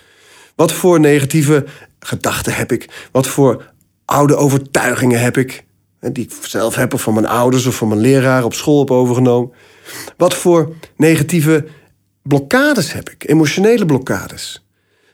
Wat 0.54 0.72
voor 0.72 1.00
negatieve 1.00 1.64
gedachten 1.98 2.54
heb 2.54 2.72
ik? 2.72 3.08
Wat 3.12 3.26
voor 3.26 3.72
oude 4.04 4.36
overtuigingen 4.36 5.20
heb 5.20 5.36
ik? 5.36 5.64
Die 6.00 6.24
ik 6.24 6.32
zelf 6.42 6.74
heb 6.74 6.94
of 6.94 7.02
van 7.02 7.14
mijn 7.14 7.26
ouders 7.26 7.66
of 7.66 7.74
van 7.74 7.88
mijn 7.88 8.00
leraar 8.00 8.44
op 8.44 8.54
school 8.54 8.78
heb 8.78 8.90
overgenomen. 8.90 9.52
Wat 10.16 10.34
voor 10.34 10.74
negatieve 10.96 11.66
blokkades 12.22 12.92
heb 12.92 13.10
ik? 13.10 13.28
Emotionele 13.28 13.86
blokkades. 13.86 14.66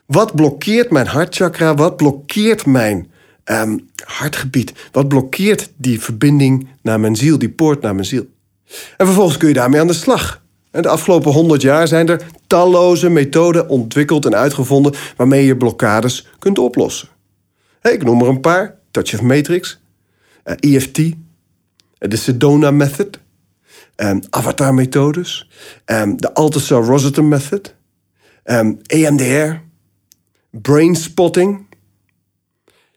Wat 0.06 0.34
blokkeert 0.34 0.90
mijn 0.90 1.06
hartchakra? 1.06 1.74
Wat 1.74 1.96
blokkeert 1.96 2.66
mijn 2.66 3.10
um, 3.44 3.88
hartgebied? 4.04 4.72
Wat 4.92 5.08
blokkeert 5.08 5.72
die 5.76 6.00
verbinding 6.00 6.68
naar 6.82 7.00
mijn 7.00 7.16
ziel, 7.16 7.38
die 7.38 7.50
poort 7.50 7.80
naar 7.82 7.94
mijn 7.94 8.06
ziel? 8.06 8.26
En 8.96 9.06
vervolgens 9.06 9.36
kun 9.36 9.48
je 9.48 9.54
daarmee 9.54 9.80
aan 9.80 9.86
de 9.86 9.92
slag. 9.92 10.44
De 10.80 10.88
afgelopen 10.88 11.33
honderd 11.33 11.62
jaar 11.62 11.88
zijn 11.88 12.09
er 12.09 12.26
talloze 12.47 13.09
methoden 13.09 13.68
ontwikkeld 13.68 14.25
en 14.25 14.35
uitgevonden 14.35 14.95
waarmee 15.16 15.47
je 15.47 15.56
blokkades 15.56 16.28
kunt 16.38 16.59
oplossen. 16.59 17.09
ik 17.83 18.04
noem 18.04 18.23
er 18.23 18.28
een 18.28 18.40
paar: 18.40 18.78
Touch 18.90 19.14
of 19.14 19.23
Matrix, 19.23 19.80
uh, 20.45 20.54
eh, 20.61 20.75
EFT, 20.75 20.99
uh, 20.99 21.12
eh, 21.99 22.11
de 22.11 22.16
Sedona 22.16 22.71
Method, 22.71 23.18
um, 23.97 24.21
Avatar-methodes, 24.30 25.49
um, 25.87 26.16
de 26.21 26.35
Althusser 26.35 26.85
Rosetton 26.85 27.28
Method, 27.28 27.75
EMDR, 28.87 29.52
Brain 30.50 30.97
Spotting. 30.97 31.66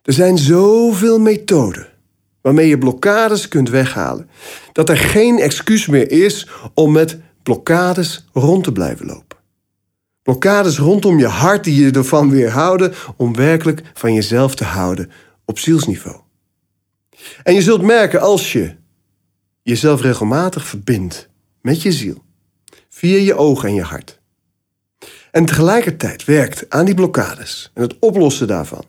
Er 0.03 0.13
zijn 0.13 0.37
zoveel 0.37 1.19
methoden 1.19 1.87
waarmee 2.41 2.67
je 2.67 2.77
blokkades 2.77 3.47
kunt 3.47 3.69
weghalen, 3.69 4.29
dat 4.71 4.89
er 4.89 4.97
geen 4.97 5.39
excuus 5.39 5.87
meer 5.87 6.11
is 6.11 6.47
om 6.73 6.91
met 6.91 7.17
blokkades 7.43 8.25
rond 8.33 8.63
te 8.63 8.71
blijven 8.71 9.05
lopen. 9.05 9.37
Blokkades 10.21 10.77
rondom 10.77 11.19
je 11.19 11.27
hart 11.27 11.63
die 11.63 11.83
je 11.83 11.91
ervan 11.91 12.29
weerhouden 12.29 12.93
om 13.17 13.35
werkelijk 13.35 13.81
van 13.93 14.13
jezelf 14.13 14.55
te 14.55 14.63
houden 14.63 15.11
op 15.45 15.59
zielsniveau. 15.59 16.21
En 17.43 17.53
je 17.53 17.61
zult 17.61 17.81
merken 17.81 18.21
als 18.21 18.53
je 18.53 18.75
jezelf 19.61 20.01
regelmatig 20.01 20.65
verbindt 20.67 21.29
met 21.61 21.81
je 21.81 21.91
ziel, 21.91 22.23
via 22.89 23.17
je 23.17 23.35
ogen 23.35 23.69
en 23.69 23.75
je 23.75 23.81
hart, 23.81 24.19
en 25.31 25.45
tegelijkertijd 25.45 26.25
werkt 26.25 26.69
aan 26.69 26.85
die 26.85 26.93
blokkades 26.93 27.71
en 27.73 27.81
het 27.81 27.99
oplossen 27.99 28.47
daarvan, 28.47 28.85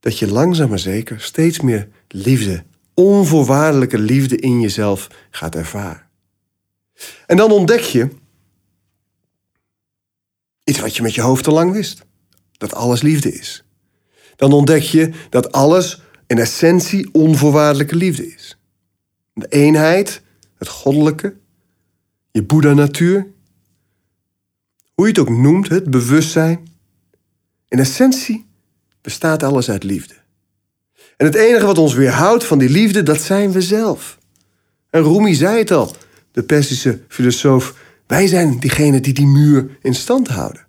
dat 0.00 0.18
je 0.18 0.28
langzaam 0.28 0.68
maar 0.68 0.78
zeker 0.78 1.20
steeds 1.20 1.60
meer 1.60 1.88
liefde, 2.08 2.64
onvoorwaardelijke 2.94 3.98
liefde 3.98 4.36
in 4.36 4.60
jezelf 4.60 5.08
gaat 5.30 5.54
ervaren. 5.54 6.03
En 7.26 7.36
dan 7.36 7.50
ontdek 7.50 7.80
je 7.80 8.08
iets 10.64 10.80
wat 10.80 10.96
je 10.96 11.02
met 11.02 11.14
je 11.14 11.20
hoofd 11.20 11.46
al 11.46 11.54
lang 11.54 11.72
wist: 11.72 12.04
dat 12.52 12.74
alles 12.74 13.02
liefde 13.02 13.32
is. 13.32 13.64
Dan 14.36 14.52
ontdek 14.52 14.82
je 14.82 15.10
dat 15.30 15.52
alles 15.52 16.02
in 16.26 16.38
essentie 16.38 17.08
onvoorwaardelijke 17.12 17.96
liefde 17.96 18.26
is. 18.26 18.58
De 19.32 19.46
eenheid, 19.48 20.22
het 20.56 20.68
goddelijke, 20.68 21.36
je 22.30 22.42
Boeddha-natuur, 22.42 23.26
hoe 24.94 25.04
je 25.06 25.10
het 25.10 25.18
ook 25.18 25.28
noemt, 25.28 25.68
het 25.68 25.90
bewustzijn. 25.90 26.68
In 27.68 27.78
essentie 27.78 28.46
bestaat 29.00 29.42
alles 29.42 29.70
uit 29.70 29.82
liefde. 29.82 30.14
En 31.16 31.26
het 31.26 31.34
enige 31.34 31.66
wat 31.66 31.78
ons 31.78 31.94
weerhoudt 31.94 32.44
van 32.44 32.58
die 32.58 32.68
liefde, 32.68 33.02
dat 33.02 33.20
zijn 33.20 33.52
we 33.52 33.62
zelf. 33.62 34.18
En 34.90 35.02
Rumi 35.02 35.34
zei 35.34 35.58
het 35.58 35.70
al: 35.70 35.96
de 36.34 36.42
Persische 36.42 37.00
filosoof, 37.08 37.74
wij 38.06 38.26
zijn 38.26 38.58
diegenen 38.58 39.02
die 39.02 39.12
die 39.12 39.26
muur 39.26 39.78
in 39.82 39.94
stand 39.94 40.28
houden. 40.28 40.66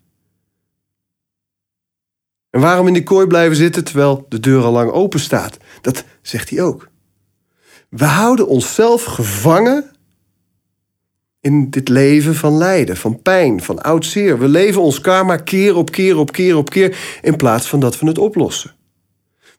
En 2.50 2.62
waarom 2.62 2.88
in 2.88 2.94
die 2.94 3.04
kooi 3.04 3.28
blijven 3.28 3.56
zitten 3.56 3.84
terwijl 3.84 4.26
de 4.30 4.40
deur 4.40 4.64
al 4.64 4.72
lang 4.72 4.92
open 4.92 5.20
staat? 5.20 5.58
Dat 5.82 6.04
zegt 6.22 6.50
hij 6.50 6.62
ook. 6.62 6.90
We 7.90 8.06
houden 8.06 8.48
onszelf 8.48 9.04
gevangen 9.04 9.92
in 11.40 11.70
dit 11.70 11.90
leven 11.90 12.36
van 12.36 12.58
lijden, 12.58 12.98
van 12.98 13.22
pijn, 13.22 13.62
van 13.62 13.82
oud 13.82 14.06
zeer. 14.06 14.40
We 14.40 14.48
leven 14.48 14.82
ons 14.82 15.02
karma 15.02 15.38
keer 15.38 15.76
op 15.76 15.92
keer 15.92 16.18
op 16.18 16.32
keer 16.32 16.58
op 16.58 16.70
keer 16.70 17.20
in 17.22 17.36
plaats 17.36 17.68
van 17.68 17.80
dat 17.80 18.00
we 18.00 18.08
het 18.08 18.18
oplossen. 18.18 18.76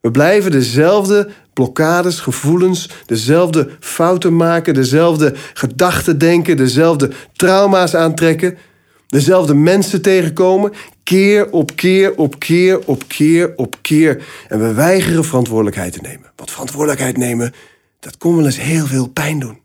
We 0.01 0.11
blijven 0.11 0.51
dezelfde 0.51 1.31
blokkades, 1.57 2.21
gevoelens, 2.21 2.91
dezelfde 3.07 3.69
fouten 3.81 4.37
maken, 4.37 4.75
dezelfde 4.75 5.35
gedachten 5.55 6.19
denken, 6.19 6.57
dezelfde 6.57 7.11
trauma's 7.33 7.95
aantrekken, 7.95 8.59
dezelfde 9.07 9.55
mensen 9.55 10.03
tegenkomen, 10.03 10.73
keer 11.03 11.51
op 11.51 11.77
keer 11.77 12.17
op 12.17 12.39
keer 12.39 12.87
op 12.87 13.09
keer 13.09 13.53
op 13.57 13.77
keer. 13.81 14.25
En 14.49 14.59
we 14.59 14.73
weigeren 14.73 15.25
verantwoordelijkheid 15.25 15.93
te 15.93 16.01
nemen. 16.03 16.33
Want 16.37 16.51
verantwoordelijkheid 16.51 17.17
nemen, 17.17 17.53
dat 18.01 18.17
kon 18.17 18.37
wel 18.37 18.45
eens 18.45 18.61
heel 18.61 18.87
veel 18.87 19.09
pijn 19.09 19.39
doen. 19.39 19.59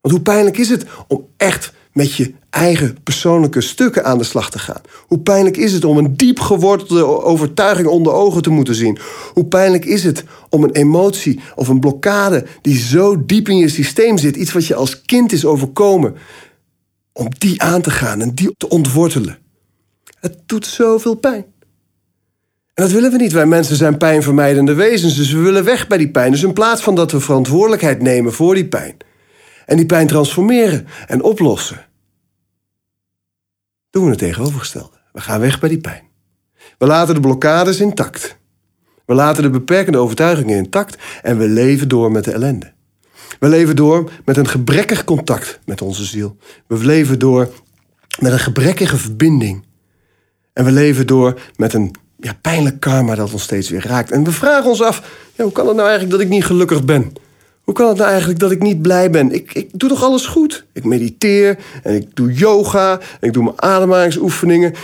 Want 0.00 0.14
hoe 0.14 0.22
pijnlijk 0.22 0.58
is 0.58 0.68
het 0.68 0.84
om 1.06 1.26
echt 1.36 1.72
met 1.98 2.14
je 2.14 2.32
eigen 2.50 2.96
persoonlijke 3.02 3.60
stukken 3.60 4.04
aan 4.04 4.18
de 4.18 4.24
slag 4.24 4.50
te 4.50 4.58
gaan? 4.58 4.80
Hoe 5.06 5.18
pijnlijk 5.18 5.56
is 5.56 5.72
het 5.72 5.84
om 5.84 5.98
een 5.98 6.16
diep 6.16 6.40
gewortelde 6.40 7.04
overtuiging 7.04 7.88
onder 7.88 8.12
ogen 8.12 8.42
te 8.42 8.50
moeten 8.50 8.74
zien? 8.74 8.98
Hoe 9.32 9.46
pijnlijk 9.46 9.84
is 9.84 10.04
het 10.04 10.24
om 10.48 10.62
een 10.62 10.72
emotie 10.72 11.40
of 11.54 11.68
een 11.68 11.80
blokkade 11.80 12.46
die 12.62 12.78
zo 12.78 13.24
diep 13.26 13.48
in 13.48 13.56
je 13.56 13.68
systeem 13.68 14.18
zit, 14.18 14.36
iets 14.36 14.52
wat 14.52 14.66
je 14.66 14.74
als 14.74 15.02
kind 15.02 15.32
is 15.32 15.44
overkomen, 15.44 16.14
om 17.12 17.28
die 17.38 17.62
aan 17.62 17.82
te 17.82 17.90
gaan 17.90 18.20
en 18.20 18.34
die 18.34 18.54
te 18.56 18.68
ontwortelen? 18.68 19.38
Het 20.20 20.38
doet 20.46 20.66
zoveel 20.66 21.14
pijn. 21.14 21.44
En 22.74 22.84
dat 22.84 22.90
willen 22.90 23.10
we 23.10 23.16
niet. 23.16 23.32
Wij 23.32 23.46
mensen 23.46 23.76
zijn 23.76 23.96
pijnvermijdende 23.96 24.74
wezens, 24.74 25.16
dus 25.16 25.32
we 25.32 25.38
willen 25.38 25.64
weg 25.64 25.86
bij 25.86 25.98
die 25.98 26.10
pijn. 26.10 26.30
Dus 26.30 26.42
in 26.42 26.52
plaats 26.52 26.82
van 26.82 26.94
dat 26.94 27.12
we 27.12 27.20
verantwoordelijkheid 27.20 28.02
nemen 28.02 28.32
voor 28.32 28.54
die 28.54 28.68
pijn 28.68 28.96
en 29.68 29.76
die 29.76 29.86
pijn 29.86 30.06
transformeren 30.06 30.86
en 31.06 31.22
oplossen, 31.22 31.86
doen 33.98 34.06
we 34.06 34.12
het 34.12 34.22
tegenovergestelde. 34.28 34.96
We 35.12 35.20
gaan 35.20 35.40
weg 35.40 35.60
bij 35.60 35.68
die 35.68 35.80
pijn. 35.80 36.02
We 36.78 36.86
laten 36.86 37.14
de 37.14 37.20
blokkades 37.20 37.80
intact. 37.80 38.38
We 39.06 39.14
laten 39.14 39.42
de 39.42 39.50
beperkende 39.50 39.98
overtuigingen 39.98 40.56
intact 40.56 40.96
en 41.22 41.38
we 41.38 41.48
leven 41.48 41.88
door 41.88 42.12
met 42.12 42.24
de 42.24 42.32
ellende. 42.32 42.72
We 43.40 43.48
leven 43.48 43.76
door 43.76 44.10
met 44.24 44.36
een 44.36 44.48
gebrekkig 44.48 45.04
contact 45.04 45.60
met 45.64 45.82
onze 45.82 46.04
ziel. 46.04 46.36
We 46.66 46.76
leven 46.76 47.18
door 47.18 47.52
met 48.18 48.32
een 48.32 48.38
gebrekkige 48.38 48.96
verbinding. 48.96 49.66
En 50.52 50.64
we 50.64 50.70
leven 50.70 51.06
door 51.06 51.40
met 51.56 51.74
een 51.74 51.94
ja, 52.18 52.32
pijnlijk 52.40 52.80
karma 52.80 53.14
dat 53.14 53.32
ons 53.32 53.42
steeds 53.42 53.70
weer 53.70 53.86
raakt. 53.86 54.10
En 54.10 54.24
we 54.24 54.32
vragen 54.32 54.70
ons 54.70 54.82
af, 54.82 55.02
hoe 55.36 55.52
kan 55.52 55.66
het 55.66 55.76
nou 55.76 55.88
eigenlijk 55.88 56.18
dat 56.18 56.26
ik 56.26 56.28
niet 56.34 56.44
gelukkig 56.44 56.84
ben? 56.84 57.12
Hoe 57.68 57.76
kan 57.76 57.88
het 57.88 57.96
nou 57.96 58.08
eigenlijk 58.08 58.40
dat 58.40 58.50
ik 58.50 58.62
niet 58.62 58.82
blij 58.82 59.10
ben? 59.10 59.32
Ik, 59.32 59.52
ik 59.52 59.70
doe 59.72 59.88
toch 59.88 60.02
alles 60.02 60.26
goed? 60.26 60.66
Ik 60.72 60.84
mediteer 60.84 61.58
en 61.82 61.94
ik 61.94 62.16
doe 62.16 62.32
yoga 62.32 63.00
en 63.00 63.28
ik 63.28 63.32
doe 63.32 63.42
mijn 63.42 63.62
ademhalingsoefeningen. 63.62 64.74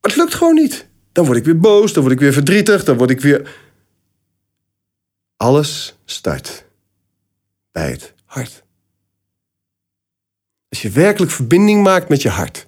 Het 0.00 0.16
lukt 0.16 0.34
gewoon 0.34 0.54
niet. 0.54 0.86
Dan 1.12 1.24
word 1.24 1.36
ik 1.36 1.44
weer 1.44 1.58
boos, 1.58 1.92
dan 1.92 2.02
word 2.02 2.14
ik 2.14 2.20
weer 2.20 2.32
verdrietig, 2.32 2.84
dan 2.84 2.96
word 2.96 3.10
ik 3.10 3.20
weer. 3.20 3.56
Alles 5.36 5.98
start 6.04 6.64
bij 7.72 7.90
het 7.90 8.14
hart. 8.24 8.62
Als 10.68 10.82
je 10.82 10.90
werkelijk 10.90 11.32
verbinding 11.32 11.82
maakt 11.82 12.08
met 12.08 12.22
je 12.22 12.28
hart. 12.28 12.66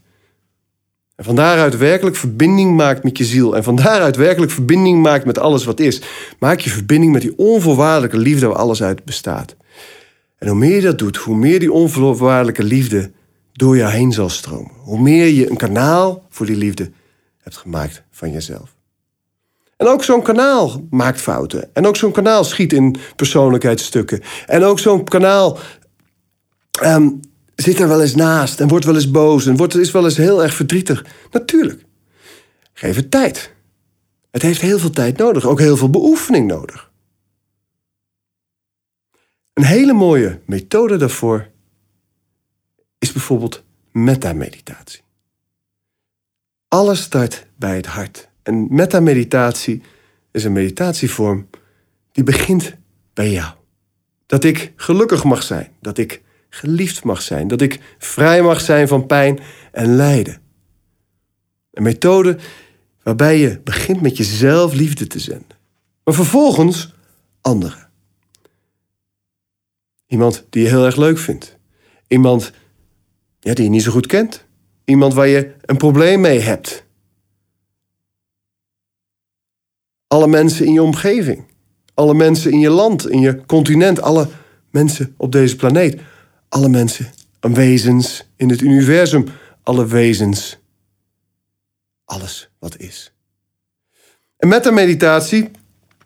En 1.23 1.29
van 1.29 1.37
daaruit 1.37 1.76
werkelijk 1.76 2.17
verbinding 2.17 2.76
maakt 2.76 3.02
met 3.02 3.19
je 3.19 3.25
ziel. 3.25 3.57
En 3.57 3.62
van 3.64 3.76
daaruit 3.76 4.17
werkelijk 4.17 4.52
verbinding 4.52 5.02
maakt 5.02 5.25
met 5.25 5.38
alles 5.38 5.64
wat 5.64 5.81
is. 5.81 6.02
Maak 6.38 6.61
je 6.61 6.71
verbinding 6.71 7.12
met 7.12 7.23
die 7.23 7.38
onvoorwaardelijke 7.38 8.17
liefde 8.17 8.47
waar 8.47 8.57
alles 8.57 8.83
uit 8.83 9.05
bestaat. 9.05 9.57
En 10.38 10.49
hoe 10.49 10.57
meer 10.57 10.75
je 10.75 10.81
dat 10.81 10.99
doet, 10.99 11.17
hoe 11.17 11.37
meer 11.37 11.59
die 11.61 11.73
onvoorwaardelijke 11.73 12.62
liefde 12.62 13.11
door 13.52 13.76
jou 13.76 13.93
heen 13.93 14.12
zal 14.12 14.29
stromen. 14.29 14.71
Hoe 14.79 15.00
meer 15.00 15.26
je 15.26 15.50
een 15.50 15.57
kanaal 15.57 16.26
voor 16.29 16.47
die 16.47 16.57
liefde 16.57 16.91
hebt 17.38 17.57
gemaakt 17.57 18.02
van 18.11 18.33
jezelf. 18.33 18.75
En 19.76 19.87
ook 19.87 20.05
zo'n 20.05 20.23
kanaal 20.23 20.87
maakt 20.91 21.21
fouten. 21.21 21.75
En 21.75 21.87
ook 21.87 21.97
zo'n 21.97 22.12
kanaal 22.12 22.45
schiet 22.45 22.73
in 22.73 22.97
persoonlijkheidsstukken. 23.17 24.21
En 24.47 24.64
ook 24.64 24.79
zo'n 24.79 25.05
kanaal 25.05 25.59
um, 26.85 27.21
zit 27.55 27.79
er 27.79 27.89
wel 27.89 28.01
eens 28.01 28.15
naast 28.15 28.61
en 28.61 28.69
wordt 28.69 28.85
wel 28.85 28.95
eens 28.95 29.11
boos 29.11 29.47
en 29.47 29.57
wordt, 29.57 29.75
is 29.75 29.91
wel 29.91 30.05
eens 30.05 30.17
heel 30.17 30.43
erg 30.43 30.55
verdrietig. 30.55 31.05
Natuurlijk. 31.31 31.85
Geef 32.73 32.97
het 32.97 33.11
tijd. 33.11 33.55
Het 34.31 34.43
heeft 34.43 34.61
heel 34.61 34.79
veel 34.79 34.91
tijd 34.91 35.17
nodig, 35.17 35.47
ook 35.47 35.59
heel 35.59 35.77
veel 35.77 35.91
beoefening 35.91 36.47
nodig. 36.47 36.91
Een 39.53 39.65
hele 39.65 39.93
mooie 39.93 40.41
methode 40.47 40.97
daarvoor 40.97 41.51
is 42.99 43.13
bijvoorbeeld 43.13 43.63
metameditatie. 43.91 45.03
Alles 46.69 47.03
start 47.03 47.47
bij 47.57 47.77
het 47.77 47.87
hart. 47.87 48.29
En 48.43 48.67
metameditatie 48.75 49.83
is 50.31 50.45
een 50.45 50.53
meditatievorm 50.53 51.49
die 52.13 52.25
begint 52.25 52.75
bij 53.15 53.31
jou. 53.31 53.55
Dat 54.27 54.45
ik 54.45 54.73
gelukkig 54.77 55.25
mag 55.25 55.43
zijn, 55.43 55.73
dat 55.81 55.99
ik 55.99 56.23
geliefd 56.55 57.05
mag 57.05 57.23
zijn, 57.23 57.49
dat 57.49 57.61
ik 57.61 57.81
vrij 57.99 58.43
mag 58.43 58.61
zijn 58.61 58.89
van 58.89 59.07
pijn 59.07 59.41
en 59.73 59.97
lijden. 59.97 60.43
Een 61.71 61.83
methode 61.83 62.39
waarbij 63.03 63.39
je 63.39 63.61
begint 63.65 64.01
met 64.01 64.17
jezelf 64.17 64.73
liefde 64.73 65.07
te 65.07 65.19
zenden, 65.19 65.57
maar 66.05 66.15
vervolgens 66.15 66.95
anderen. 67.41 67.91
Iemand 70.07 70.47
die 70.51 70.63
je 70.63 70.69
heel 70.69 70.85
erg 70.85 70.97
leuk 70.97 71.19
vindt, 71.19 71.59
iemand 72.07 72.53
ja, 73.41 73.55
die 73.55 73.65
je 73.65 73.71
niet 73.71 73.83
zo 73.83 73.91
goed 73.93 74.07
kent, 74.07 74.45
iemand 74.85 75.15
waar 75.15 75.29
je 75.29 75.55
een 75.61 75.77
probleem 75.77 76.21
mee 76.21 76.39
hebt. 76.39 76.85
Alle 80.07 80.27
mensen 80.27 80.67
in 80.67 80.73
je 80.73 80.83
omgeving, 80.83 81.45
alle 81.95 82.15
mensen 82.15 82.53
in 82.53 82.61
je 82.61 82.71
land, 82.71 83.09
in 83.09 83.21
je 83.21 83.47
continent, 83.47 84.01
alle 84.01 84.29
mensen 84.71 85.15
op 85.17 85.33
deze 85.33 85.57
planeet. 85.57 86.01
Alle 86.53 86.69
mensen 86.69 87.07
en 87.41 87.55
wezens 87.55 88.29
in 88.37 88.51
het 88.51 88.61
universum, 88.61 89.25
alle 89.63 89.87
wezens. 89.87 90.59
Alles 92.05 92.51
wat 92.59 92.77
is. 92.77 93.13
En 94.37 94.49
met 94.49 94.65
de 94.65 94.73
meditatie, 94.73 95.51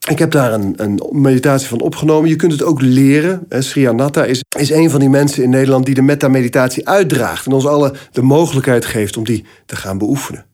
ik 0.08 0.18
heb 0.18 0.30
daar 0.30 0.52
een, 0.52 0.74
een 0.76 1.00
meditatie 1.12 1.68
van 1.68 1.80
opgenomen. 1.80 2.28
Je 2.28 2.36
kunt 2.36 2.52
het 2.52 2.62
ook 2.62 2.80
leren. 2.80 3.46
Sri 3.48 3.88
Anatta 3.88 4.24
is, 4.24 4.42
is 4.58 4.70
een 4.70 4.90
van 4.90 5.00
die 5.00 5.08
mensen 5.08 5.42
in 5.42 5.50
Nederland 5.50 5.86
die 5.86 5.94
de 5.94 6.02
metta-meditatie 6.02 6.88
uitdraagt. 6.88 7.46
En 7.46 7.52
ons 7.52 7.66
allen 7.66 7.96
de 8.12 8.22
mogelijkheid 8.22 8.84
geeft 8.84 9.16
om 9.16 9.24
die 9.24 9.44
te 9.64 9.76
gaan 9.76 9.98
beoefenen. 9.98 10.46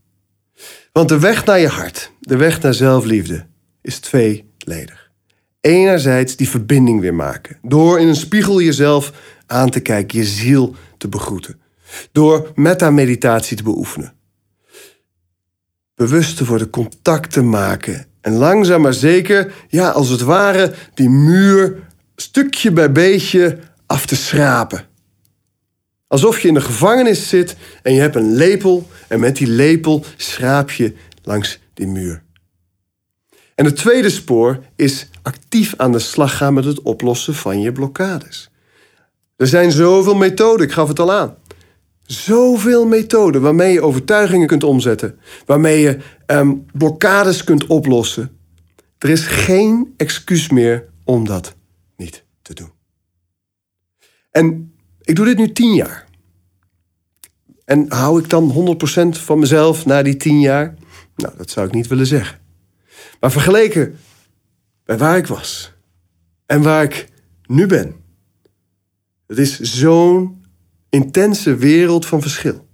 Want 0.92 1.08
de 1.08 1.18
weg 1.18 1.44
naar 1.44 1.60
je 1.60 1.68
hart, 1.68 2.12
de 2.20 2.36
weg 2.36 2.60
naar 2.60 2.74
zelfliefde, 2.74 3.46
is 3.82 3.98
tweeledig. 3.98 5.10
Enerzijds 5.60 6.36
die 6.36 6.48
verbinding 6.48 7.00
weer 7.00 7.14
maken. 7.14 7.58
Door 7.62 8.00
in 8.00 8.08
een 8.08 8.16
spiegel 8.16 8.60
jezelf 8.60 9.12
aan 9.52 9.70
te 9.70 9.80
kijken, 9.80 10.18
je 10.18 10.24
ziel 10.24 10.74
te 10.98 11.08
begroeten. 11.08 11.60
Door 12.12 12.52
metta-meditatie 12.54 13.56
te 13.56 13.62
beoefenen. 13.62 14.12
Bewust 15.94 16.36
te 16.36 16.44
worden, 16.44 16.70
contact 16.70 17.32
te 17.32 17.42
maken. 17.42 18.06
En 18.20 18.32
langzaam 18.32 18.80
maar 18.80 18.94
zeker, 18.94 19.52
ja, 19.68 19.88
als 19.88 20.08
het 20.08 20.20
ware, 20.20 20.74
die 20.94 21.08
muur 21.08 21.76
stukje 22.16 22.72
bij 22.72 22.92
beetje 22.92 23.58
af 23.86 24.06
te 24.06 24.16
schrapen. 24.16 24.86
Alsof 26.06 26.40
je 26.40 26.48
in 26.48 26.54
de 26.54 26.60
gevangenis 26.60 27.28
zit 27.28 27.56
en 27.82 27.94
je 27.94 28.00
hebt 28.00 28.16
een 28.16 28.34
lepel 28.34 28.88
en 29.08 29.20
met 29.20 29.36
die 29.36 29.46
lepel 29.46 30.04
schraap 30.16 30.70
je 30.70 30.94
langs 31.22 31.58
die 31.74 31.86
muur. 31.86 32.22
En 33.54 33.64
het 33.64 33.76
tweede 33.76 34.10
spoor 34.10 34.64
is 34.76 35.08
actief 35.22 35.74
aan 35.76 35.92
de 35.92 35.98
slag 35.98 36.36
gaan 36.36 36.54
met 36.54 36.64
het 36.64 36.82
oplossen 36.82 37.34
van 37.34 37.60
je 37.60 37.72
blokkades. 37.72 38.50
Er 39.36 39.46
zijn 39.46 39.72
zoveel 39.72 40.14
methoden, 40.14 40.66
ik 40.66 40.72
gaf 40.72 40.88
het 40.88 40.98
al 40.98 41.12
aan. 41.12 41.36
Zoveel 42.02 42.86
methoden 42.86 43.40
waarmee 43.40 43.72
je 43.72 43.82
overtuigingen 43.82 44.46
kunt 44.46 44.64
omzetten, 44.64 45.18
waarmee 45.46 45.80
je 45.80 45.98
ehm, 46.26 46.54
blokkades 46.72 47.44
kunt 47.44 47.66
oplossen. 47.66 48.36
Er 48.98 49.08
is 49.08 49.26
geen 49.26 49.94
excuus 49.96 50.50
meer 50.50 50.88
om 51.04 51.26
dat 51.26 51.54
niet 51.96 52.24
te 52.42 52.54
doen. 52.54 52.70
En 54.30 54.74
ik 55.00 55.16
doe 55.16 55.24
dit 55.24 55.38
nu 55.38 55.52
tien 55.52 55.74
jaar. 55.74 56.06
En 57.64 57.92
hou 57.92 58.20
ik 58.20 58.30
dan 58.30 58.76
100% 59.16 59.18
van 59.18 59.38
mezelf 59.38 59.86
na 59.86 60.02
die 60.02 60.16
tien 60.16 60.40
jaar? 60.40 60.74
Nou, 61.16 61.36
dat 61.36 61.50
zou 61.50 61.66
ik 61.66 61.72
niet 61.72 61.86
willen 61.86 62.06
zeggen. 62.06 62.38
Maar 63.20 63.30
vergeleken 63.30 63.98
bij 64.84 64.98
waar 64.98 65.16
ik 65.16 65.26
was 65.26 65.72
en 66.46 66.62
waar 66.62 66.82
ik 66.82 67.08
nu 67.46 67.66
ben, 67.66 67.94
het 69.36 69.40
is 69.40 69.60
zo'n 69.60 70.44
intense 70.90 71.56
wereld 71.56 72.06
van 72.06 72.20
verschil. 72.20 72.66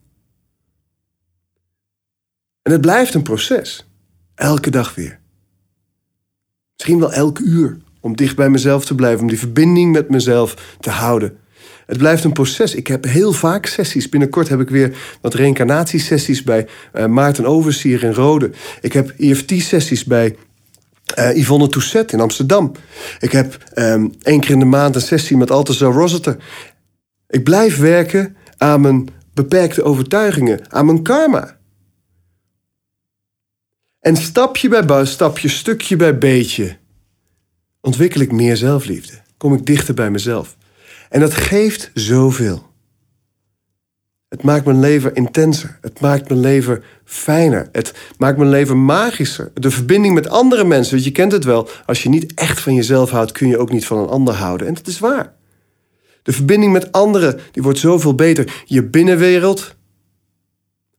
En 2.63 2.73
het 2.73 2.81
blijft 2.81 3.15
een 3.15 3.23
proces. 3.23 3.89
Elke 4.35 4.71
dag 4.71 4.95
weer. 4.95 5.21
Misschien 6.77 6.99
wel 6.99 7.13
elk 7.13 7.39
uur. 7.39 7.79
Om 8.01 8.17
dicht 8.17 8.37
bij 8.37 8.51
mezelf 8.51 8.85
te 8.85 8.95
blijven. 8.95 9.21
Om 9.21 9.29
die 9.29 9.39
verbinding 9.39 9.93
met 9.93 10.09
mezelf 10.09 10.77
te 10.81 10.91
houden. 10.91 11.39
Het 11.87 11.99
blijft 11.99 12.25
een 12.25 12.33
proces. 12.33 12.75
Ik 12.75 12.87
heb 12.87 13.05
heel 13.05 13.33
vaak 13.33 13.67
sessies. 13.67 14.09
Binnenkort 14.09 14.49
heb 14.49 14.61
ik 14.61 14.69
weer 14.69 15.19
wat 15.21 15.35
reïncarnatiesessies 15.35 16.43
bij 16.43 16.69
uh, 16.95 17.07
Maarten 17.07 17.47
Oversier 17.47 18.03
in 18.03 18.13
Rode. 18.13 18.51
Ik 18.81 18.93
heb 18.93 19.15
EFT-sessies 19.19 20.05
bij 20.05 20.37
uh, 21.19 21.37
Yvonne 21.37 21.69
Tousset 21.69 22.13
in 22.13 22.21
Amsterdam. 22.21 22.73
Ik 23.19 23.33
heb 23.33 23.71
um, 23.75 24.15
één 24.23 24.41
keer 24.41 24.51
in 24.51 24.59
de 24.59 24.65
maand 24.65 24.95
een 24.95 25.01
sessie 25.01 25.37
met 25.37 25.51
Althazar 25.51 25.93
Rossiter. 25.93 26.37
Ik 27.29 27.45
blijf 27.45 27.79
werken 27.79 28.37
aan 28.57 28.81
mijn 28.81 29.09
beperkte 29.35 29.83
overtuigingen, 29.83 30.73
aan 30.73 30.87
mijn 30.87 31.03
karma. 31.03 31.57
En 34.01 34.17
stapje 34.17 34.85
bij 34.85 35.05
stapje, 35.05 35.49
stukje 35.49 35.97
bij 35.97 36.19
beetje, 36.19 36.77
ontwikkel 37.81 38.21
ik 38.21 38.33
meer 38.33 38.57
zelfliefde. 38.57 39.13
Kom 39.37 39.55
ik 39.55 39.67
dichter 39.67 39.95
bij 39.95 40.11
mezelf. 40.11 40.57
En 41.09 41.21
dat 41.21 41.35
geeft 41.35 41.91
zoveel. 41.95 42.68
Het 44.29 44.43
maakt 44.43 44.65
mijn 44.65 44.81
leven 44.81 45.15
intenser. 45.15 45.79
Het 45.81 46.01
maakt 46.01 46.29
mijn 46.29 46.41
leven 46.41 46.83
fijner. 47.05 47.69
Het 47.73 47.95
maakt 48.19 48.39
mijn 48.39 48.51
leven 48.51 48.85
magischer. 48.85 49.51
De 49.55 49.71
verbinding 49.71 50.15
met 50.15 50.29
andere 50.29 50.65
mensen, 50.65 50.93
want 50.93 51.05
je 51.05 51.13
kent 51.13 51.33
het 51.33 51.45
wel. 51.45 51.69
Als 51.87 52.03
je 52.03 52.09
niet 52.09 52.35
echt 52.35 52.61
van 52.61 52.75
jezelf 52.75 53.11
houdt, 53.11 53.33
kun 53.33 53.49
je 53.49 53.59
ook 53.59 53.73
niet 53.73 53.87
van 53.87 53.99
een 53.99 54.09
ander 54.09 54.35
houden. 54.35 54.67
En 54.67 54.75
dat 54.75 54.87
is 54.87 54.99
waar. 54.99 55.35
De 56.23 56.33
verbinding 56.33 56.73
met 56.73 56.93
anderen, 56.93 57.41
die 57.53 57.63
wordt 57.63 57.79
zoveel 57.79 58.15
beter. 58.15 58.63
Je 58.65 58.85
binnenwereld 58.85 59.77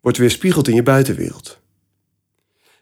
wordt 0.01 0.17
weer 0.17 0.31
spiegeld 0.31 0.67
in 0.67 0.75
je 0.75 0.83
buitenwereld. 0.83 1.59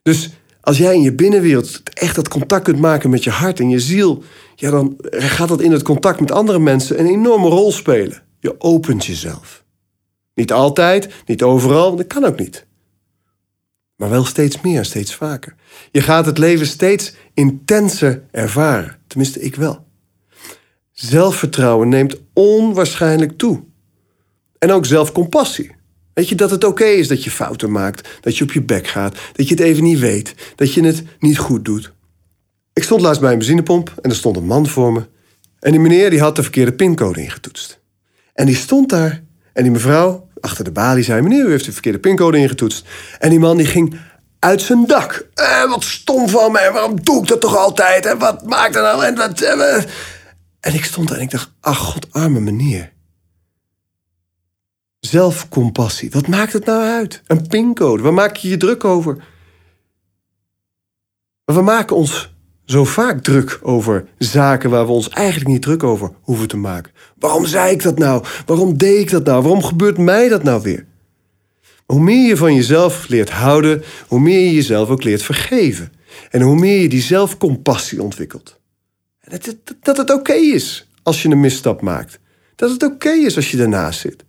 Dus 0.02 0.30
als 0.62 0.78
jij 0.78 0.96
in 0.96 1.02
je 1.02 1.14
binnenwereld 1.14 1.82
echt 1.94 2.16
dat 2.16 2.28
contact 2.28 2.64
kunt 2.64 2.80
maken 2.80 3.10
met 3.10 3.24
je 3.24 3.30
hart 3.30 3.60
en 3.60 3.70
je 3.70 3.80
ziel, 3.80 4.24
ja, 4.56 4.72
dan 4.72 4.96
gaat 5.10 5.48
dat 5.48 5.62
in 5.62 5.72
het 5.72 5.84
contact 5.84 6.20
met 6.20 6.32
andere 6.32 6.60
mensen 6.60 7.00
een 7.00 7.08
enorme 7.08 7.48
rol 7.48 7.72
spelen. 7.72 8.24
Je 8.40 8.62
opent 8.62 9.06
jezelf. 9.06 9.66
Niet 10.38 10.52
altijd, 10.52 11.10
niet 11.26 11.44
overal, 11.44 11.96
dat 11.96 12.08
kan 12.08 12.26
ook 12.26 12.40
niet. 12.40 12.66
Maar 13.96 14.10
wel 14.10 14.26
steeds 14.26 14.62
meer, 14.62 14.86
steeds 14.86 15.16
vaker. 15.16 15.56
Je 15.92 16.02
gaat 16.02 16.26
het 16.26 16.38
leven 16.38 16.68
steeds 16.68 17.14
intenser 17.34 18.24
ervaren. 18.32 18.98
Tenminste, 19.08 19.42
ik 19.42 19.56
wel. 19.56 19.86
Zelfvertrouwen 20.92 21.90
neemt 21.90 22.18
onwaarschijnlijk 22.34 23.38
toe. 23.38 23.64
En 24.60 24.72
ook 24.72 24.86
zelfcompassie. 24.86 25.76
Weet 26.14 26.30
je 26.30 26.36
dat 26.36 26.52
het 26.52 26.64
oké 26.64 26.86
is 26.86 27.08
dat 27.08 27.24
je 27.24 27.32
fouten 27.32 27.72
maakt, 27.72 28.10
dat 28.22 28.38
je 28.38 28.44
op 28.44 28.52
je 28.52 28.62
bek 28.62 28.88
gaat, 28.88 29.18
dat 29.34 29.48
je 29.48 29.54
het 29.54 29.64
even 29.64 29.84
niet 29.84 30.00
weet, 30.00 30.36
dat 30.56 30.74
je 30.74 30.84
het 30.84 31.04
niet 31.20 31.38
goed 31.38 31.66
doet. 31.66 31.94
Ik 32.74 32.84
stond 32.84 33.02
laatst 33.02 33.22
bij 33.22 33.32
een 33.32 33.38
benzinepomp 33.38 33.94
en 34.02 34.10
er 34.10 34.16
stond 34.16 34.38
een 34.38 34.46
man 34.46 34.68
voor 34.68 34.94
me. 34.94 35.08
En 35.60 35.72
die 35.72 35.80
meneer 35.80 36.10
die 36.10 36.22
had 36.22 36.36
de 36.36 36.44
verkeerde 36.44 36.74
pincode 36.74 37.22
ingetoetst. 37.22 37.80
En 38.34 38.46
die 38.46 38.56
stond 38.56 38.90
daar 38.90 39.26
en 39.54 39.64
die 39.64 39.72
mevrouw 39.72 40.27
achter 40.42 40.64
de 40.64 40.72
balie 40.72 41.04
zei: 41.04 41.22
Meneer, 41.22 41.46
u 41.46 41.50
heeft 41.50 41.66
de 41.66 41.72
verkeerde 41.72 42.00
pincode 42.00 42.38
ingetoetst. 42.38 42.88
En 43.20 43.30
die 43.30 43.40
man 43.40 43.58
die 43.58 43.66
ging 43.66 44.00
uit 44.40 44.62
zijn 44.62 44.86
dak. 44.86 45.28
Eh, 45.34 45.70
wat 45.70 45.84
stom 45.84 46.30
van 46.30 46.52
mij, 46.52 46.72
waarom 46.72 47.04
doe 47.04 47.22
ik 47.22 47.28
dat 47.28 47.42
toch 47.42 47.56
altijd? 47.58 48.06
En 48.06 48.18
wat 48.18 48.46
maakt 48.46 48.76
er 48.76 48.82
nou? 48.82 49.06
En, 49.06 49.16
wat, 49.16 49.42
eh, 49.42 49.84
en 50.60 50.74
ik 50.74 50.86
stond 50.86 51.08
daar 51.08 51.18
en 51.18 51.24
ik 51.24 51.32
dacht: 51.32 51.52
Ach, 51.60 51.78
god, 51.78 52.14
arme 52.14 52.40
meneer. 52.40 52.94
Zelfcompassie, 55.00 56.12
wat 56.12 56.28
maakt 56.28 56.54
het 56.54 56.66
nou 56.66 56.84
uit? 56.84 57.22
Een 57.28 57.48
pincode, 57.48 58.04
waar 58.04 58.14
maak 58.14 58.36
je 58.36 58.50
je 58.50 58.58
druk 58.58 58.84
over? 58.84 59.24
We 61.46 61.62
maken 61.62 61.96
ons 61.96 62.36
zo 62.68 62.86
vaak 62.86 63.22
druk 63.22 63.60
over 63.62 64.06
zaken 64.18 64.70
waar 64.70 64.86
we 64.86 64.92
ons 64.92 65.10
eigenlijk 65.10 65.48
niet 65.50 65.62
druk 65.62 65.84
over 65.84 66.12
hoeven 66.22 66.48
te 66.48 66.58
maken. 66.58 66.92
Waarom 67.20 67.46
zei 67.46 67.72
ik 67.72 67.84
dat 67.84 67.98
nou? 67.98 68.24
Waarom 68.46 68.78
deed 68.78 69.00
ik 69.00 69.10
dat 69.10 69.26
nou? 69.26 69.42
Waarom 69.42 69.64
gebeurt 69.64 69.98
mij 69.98 70.28
dat 70.28 70.44
nou 70.44 70.62
weer? 70.62 70.86
hoe 71.88 72.00
meer 72.00 72.28
je 72.28 72.38
van 72.38 72.56
jezelf 72.56 73.08
leert 73.08 73.30
houden, 73.30 73.84
hoe 74.08 74.20
meer 74.20 74.40
je 74.40 74.54
jezelf 74.54 74.90
ook 74.90 75.04
leert 75.04 75.22
vergeven. 75.22 75.92
En 76.30 76.42
hoe 76.42 76.56
meer 76.56 76.82
je 76.82 76.90
die 76.90 77.02
zelfcompassie 77.02 78.02
ontwikkelt. 78.02 78.60
Dat 79.22 79.46
het, 79.46 79.98
het 79.98 80.12
oké 80.12 80.34
is 80.34 80.90
als 81.04 81.22
je 81.22 81.30
een 81.30 81.40
misstap 81.40 81.82
maakt. 81.82 82.20
Dat 82.56 82.70
het 82.70 82.84
oké 82.84 83.10
is 83.10 83.36
als 83.36 83.52
je 83.52 83.62
ernaast 83.62 84.00
zit. 84.00 84.24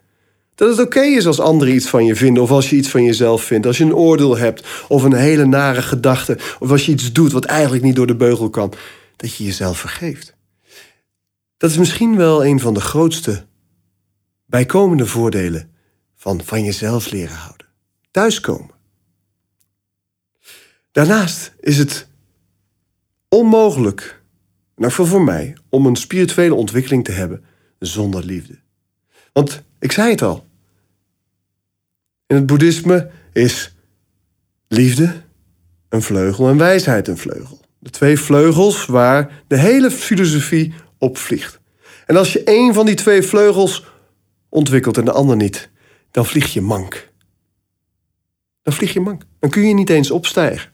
Dat 0.59 0.77
het 0.77 0.87
oké 0.87 1.01
is 1.01 1.27
als 1.27 1.41
anderen 1.41 1.75
iets 1.75 1.89
van 1.89 2.05
je 2.05 2.17
vinden, 2.17 2.43
of 2.43 2.51
als 2.51 2.71
je 2.71 2.77
iets 2.77 2.89
van 2.89 3.05
jezelf 3.05 3.43
vindt. 3.43 3.67
Als 3.67 3.79
je 3.79 3.85
een 3.85 3.95
oordeel 3.95 4.37
hebt, 4.37 4.67
of 4.89 5.03
een 5.03 5.13
hele 5.13 5.47
nare 5.47 5.83
gedachte, 5.83 6.39
of 6.59 6.71
als 6.71 6.87
je 6.87 6.93
iets 6.93 7.13
doet 7.13 7.33
wat 7.33 7.45
eigenlijk 7.45 7.85
niet 7.85 7.97
door 7.97 8.07
de 8.07 8.17
beugel 8.17 8.51
kan, 8.51 8.73
dat 9.17 9.35
je 9.35 9.45
jezelf 9.45 9.79
vergeeft. 9.79 10.37
Dat 11.57 11.71
is 11.71 11.77
misschien 11.77 12.17
wel 12.17 12.45
een 12.45 12.61
van 12.61 12.75
de 12.75 12.81
grootste 12.81 13.45
bijkomende 14.47 15.07
voordelen 15.07 15.71
van 16.17 16.41
van 16.45 16.65
jezelf 16.65 17.11
leren 17.11 17.37
houden. 17.37 17.67
Thuiskomen. 18.11 18.75
Daarnaast 20.93 21.55
is 21.61 21.79
het 21.79 22.09
onmogelijk, 23.29 24.23
nou 24.77 24.93
voor 24.93 25.23
mij, 25.23 25.57
om 25.69 25.87
een 25.87 25.97
spirituele 25.97 26.55
ontwikkeling 26.55 27.05
te 27.05 27.13
hebben 27.13 27.45
zonder 27.79 28.25
liefde. 28.25 28.59
Want 29.33 29.63
ik 29.79 29.93
zei 29.93 30.11
het 30.11 30.23
al. 30.23 30.47
In 32.29 32.37
het 32.37 32.47
boeddhisme 32.47 33.11
is 33.33 33.75
liefde 34.69 35.23
een 35.89 36.03
vleugel 36.03 36.49
en 36.49 36.57
wijsheid 36.57 37.09
een 37.09 37.19
vleugel. 37.19 37.61
De 37.79 37.91
twee 37.91 38.19
vleugels 38.19 38.87
waar 38.87 39.43
de 39.47 39.59
hele 39.59 39.91
filosofie 39.91 40.75
op 40.99 41.19
vliegt. 41.19 41.61
En 42.07 42.17
als 42.17 42.33
je 42.33 42.45
één 42.45 42.75
van 42.75 42.87
die 42.87 42.95
twee 42.95 43.23
vleugels 43.23 43.87
ontwikkelt 44.49 44.99
en 44.99 45.05
de 45.05 45.13
ander 45.13 45.37
niet, 45.37 45.71
dan 46.11 46.27
vlieg 46.27 46.53
je 46.53 46.61
mank. 46.61 47.13
Dan 48.63 48.73
vlieg 48.73 48.93
je 48.93 49.01
mank. 49.01 49.23
Dan 49.39 49.51
kun 49.51 49.69
je 49.69 49.75
niet 49.75 49.91
eens 49.91 50.11
opstijgen. 50.11 50.71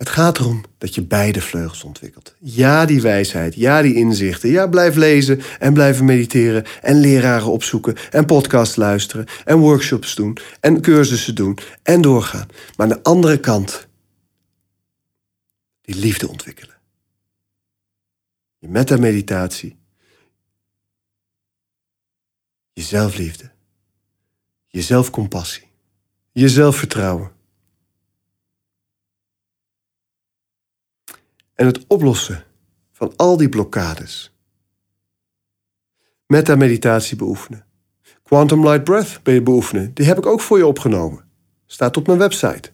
Het 0.00 0.08
gaat 0.08 0.38
erom 0.38 0.64
dat 0.78 0.94
je 0.94 1.02
beide 1.02 1.40
vleugels 1.40 1.84
ontwikkelt. 1.84 2.34
Ja, 2.38 2.86
die 2.86 3.00
wijsheid, 3.00 3.54
ja, 3.54 3.82
die 3.82 3.94
inzichten. 3.94 4.50
Ja, 4.50 4.66
blijf 4.66 4.94
lezen 4.94 5.40
en 5.58 5.72
blijven 5.72 6.04
mediteren 6.04 6.64
en 6.82 7.00
leraren 7.00 7.50
opzoeken 7.50 7.96
en 8.10 8.26
podcasts 8.26 8.76
luisteren 8.76 9.26
en 9.44 9.58
workshops 9.58 10.14
doen 10.14 10.36
en 10.60 10.80
cursussen 10.80 11.34
doen 11.34 11.58
en 11.82 12.00
doorgaan. 12.00 12.46
Maar 12.76 12.86
aan 12.86 12.96
de 12.96 13.02
andere 13.02 13.40
kant, 13.40 13.88
die 15.80 15.94
liefde 15.94 16.28
ontwikkelen. 16.28 16.76
Je 18.58 18.68
metta-meditatie, 18.68 19.76
je 22.72 22.82
zelfliefde, 22.82 23.50
je 24.66 24.82
zelfcompassie, 24.82 25.68
je 26.32 26.48
zelfvertrouwen. 26.48 27.38
En 31.60 31.66
het 31.66 31.84
oplossen 31.86 32.44
van 32.92 33.12
al 33.16 33.36
die 33.36 33.48
blokkades. 33.48 34.32
Metta-meditatie 36.26 37.16
beoefenen. 37.16 37.64
Quantum 38.22 38.68
Light 38.68 38.84
Breath 38.84 39.20
beoefenen. 39.22 39.94
Die 39.94 40.06
heb 40.06 40.18
ik 40.18 40.26
ook 40.26 40.40
voor 40.40 40.58
je 40.58 40.66
opgenomen. 40.66 41.24
Staat 41.66 41.96
op 41.96 42.06
mijn 42.06 42.18
website. 42.18 42.70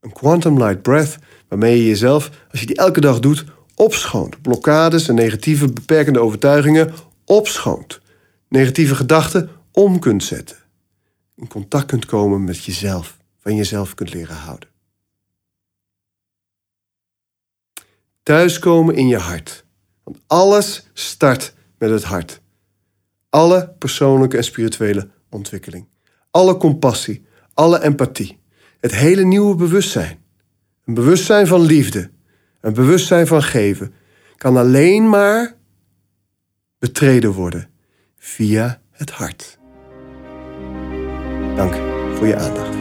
Een 0.00 0.12
Quantum 0.12 0.58
Light 0.58 0.82
Breath 0.82 1.18
waarmee 1.48 1.76
je 1.76 1.86
jezelf, 1.86 2.30
als 2.50 2.60
je 2.60 2.66
die 2.66 2.76
elke 2.76 3.00
dag 3.00 3.20
doet, 3.20 3.44
opschoont. 3.74 4.42
Blokkades 4.42 5.08
en 5.08 5.14
negatieve 5.14 5.72
beperkende 5.72 6.18
overtuigingen 6.18 6.92
opschoont. 7.24 8.00
Negatieve 8.48 8.94
gedachten 8.94 9.50
om 9.72 9.98
kunt 9.98 10.24
zetten. 10.24 10.56
In 11.36 11.48
contact 11.48 11.86
kunt 11.86 12.06
komen 12.06 12.44
met 12.44 12.64
jezelf, 12.64 13.18
van 13.38 13.56
jezelf 13.56 13.94
kunt 13.94 14.14
leren 14.14 14.36
houden. 14.36 14.68
Thuiskomen 18.28 18.94
in 18.94 19.08
je 19.08 19.16
hart. 19.16 19.64
Want 20.04 20.18
alles 20.26 20.88
start 20.92 21.54
met 21.78 21.90
het 21.90 22.04
hart. 22.04 22.40
Alle 23.28 23.74
persoonlijke 23.78 24.36
en 24.36 24.44
spirituele 24.44 25.08
ontwikkeling. 25.30 25.86
Alle 26.30 26.56
compassie, 26.56 27.26
alle 27.54 27.82
empathie. 27.82 28.38
Het 28.80 28.94
hele 28.94 29.22
nieuwe 29.22 29.54
bewustzijn. 29.54 30.18
Een 30.84 30.94
bewustzijn 30.94 31.46
van 31.46 31.60
liefde. 31.60 32.10
Een 32.60 32.72
bewustzijn 32.72 33.26
van 33.26 33.42
geven. 33.42 33.94
Kan 34.36 34.56
alleen 34.56 35.08
maar 35.08 35.56
betreden 36.78 37.32
worden 37.32 37.70
via 38.16 38.80
het 38.90 39.10
hart. 39.10 39.58
Dank 41.56 41.74
voor 42.16 42.26
je 42.26 42.36
aandacht. 42.36 42.76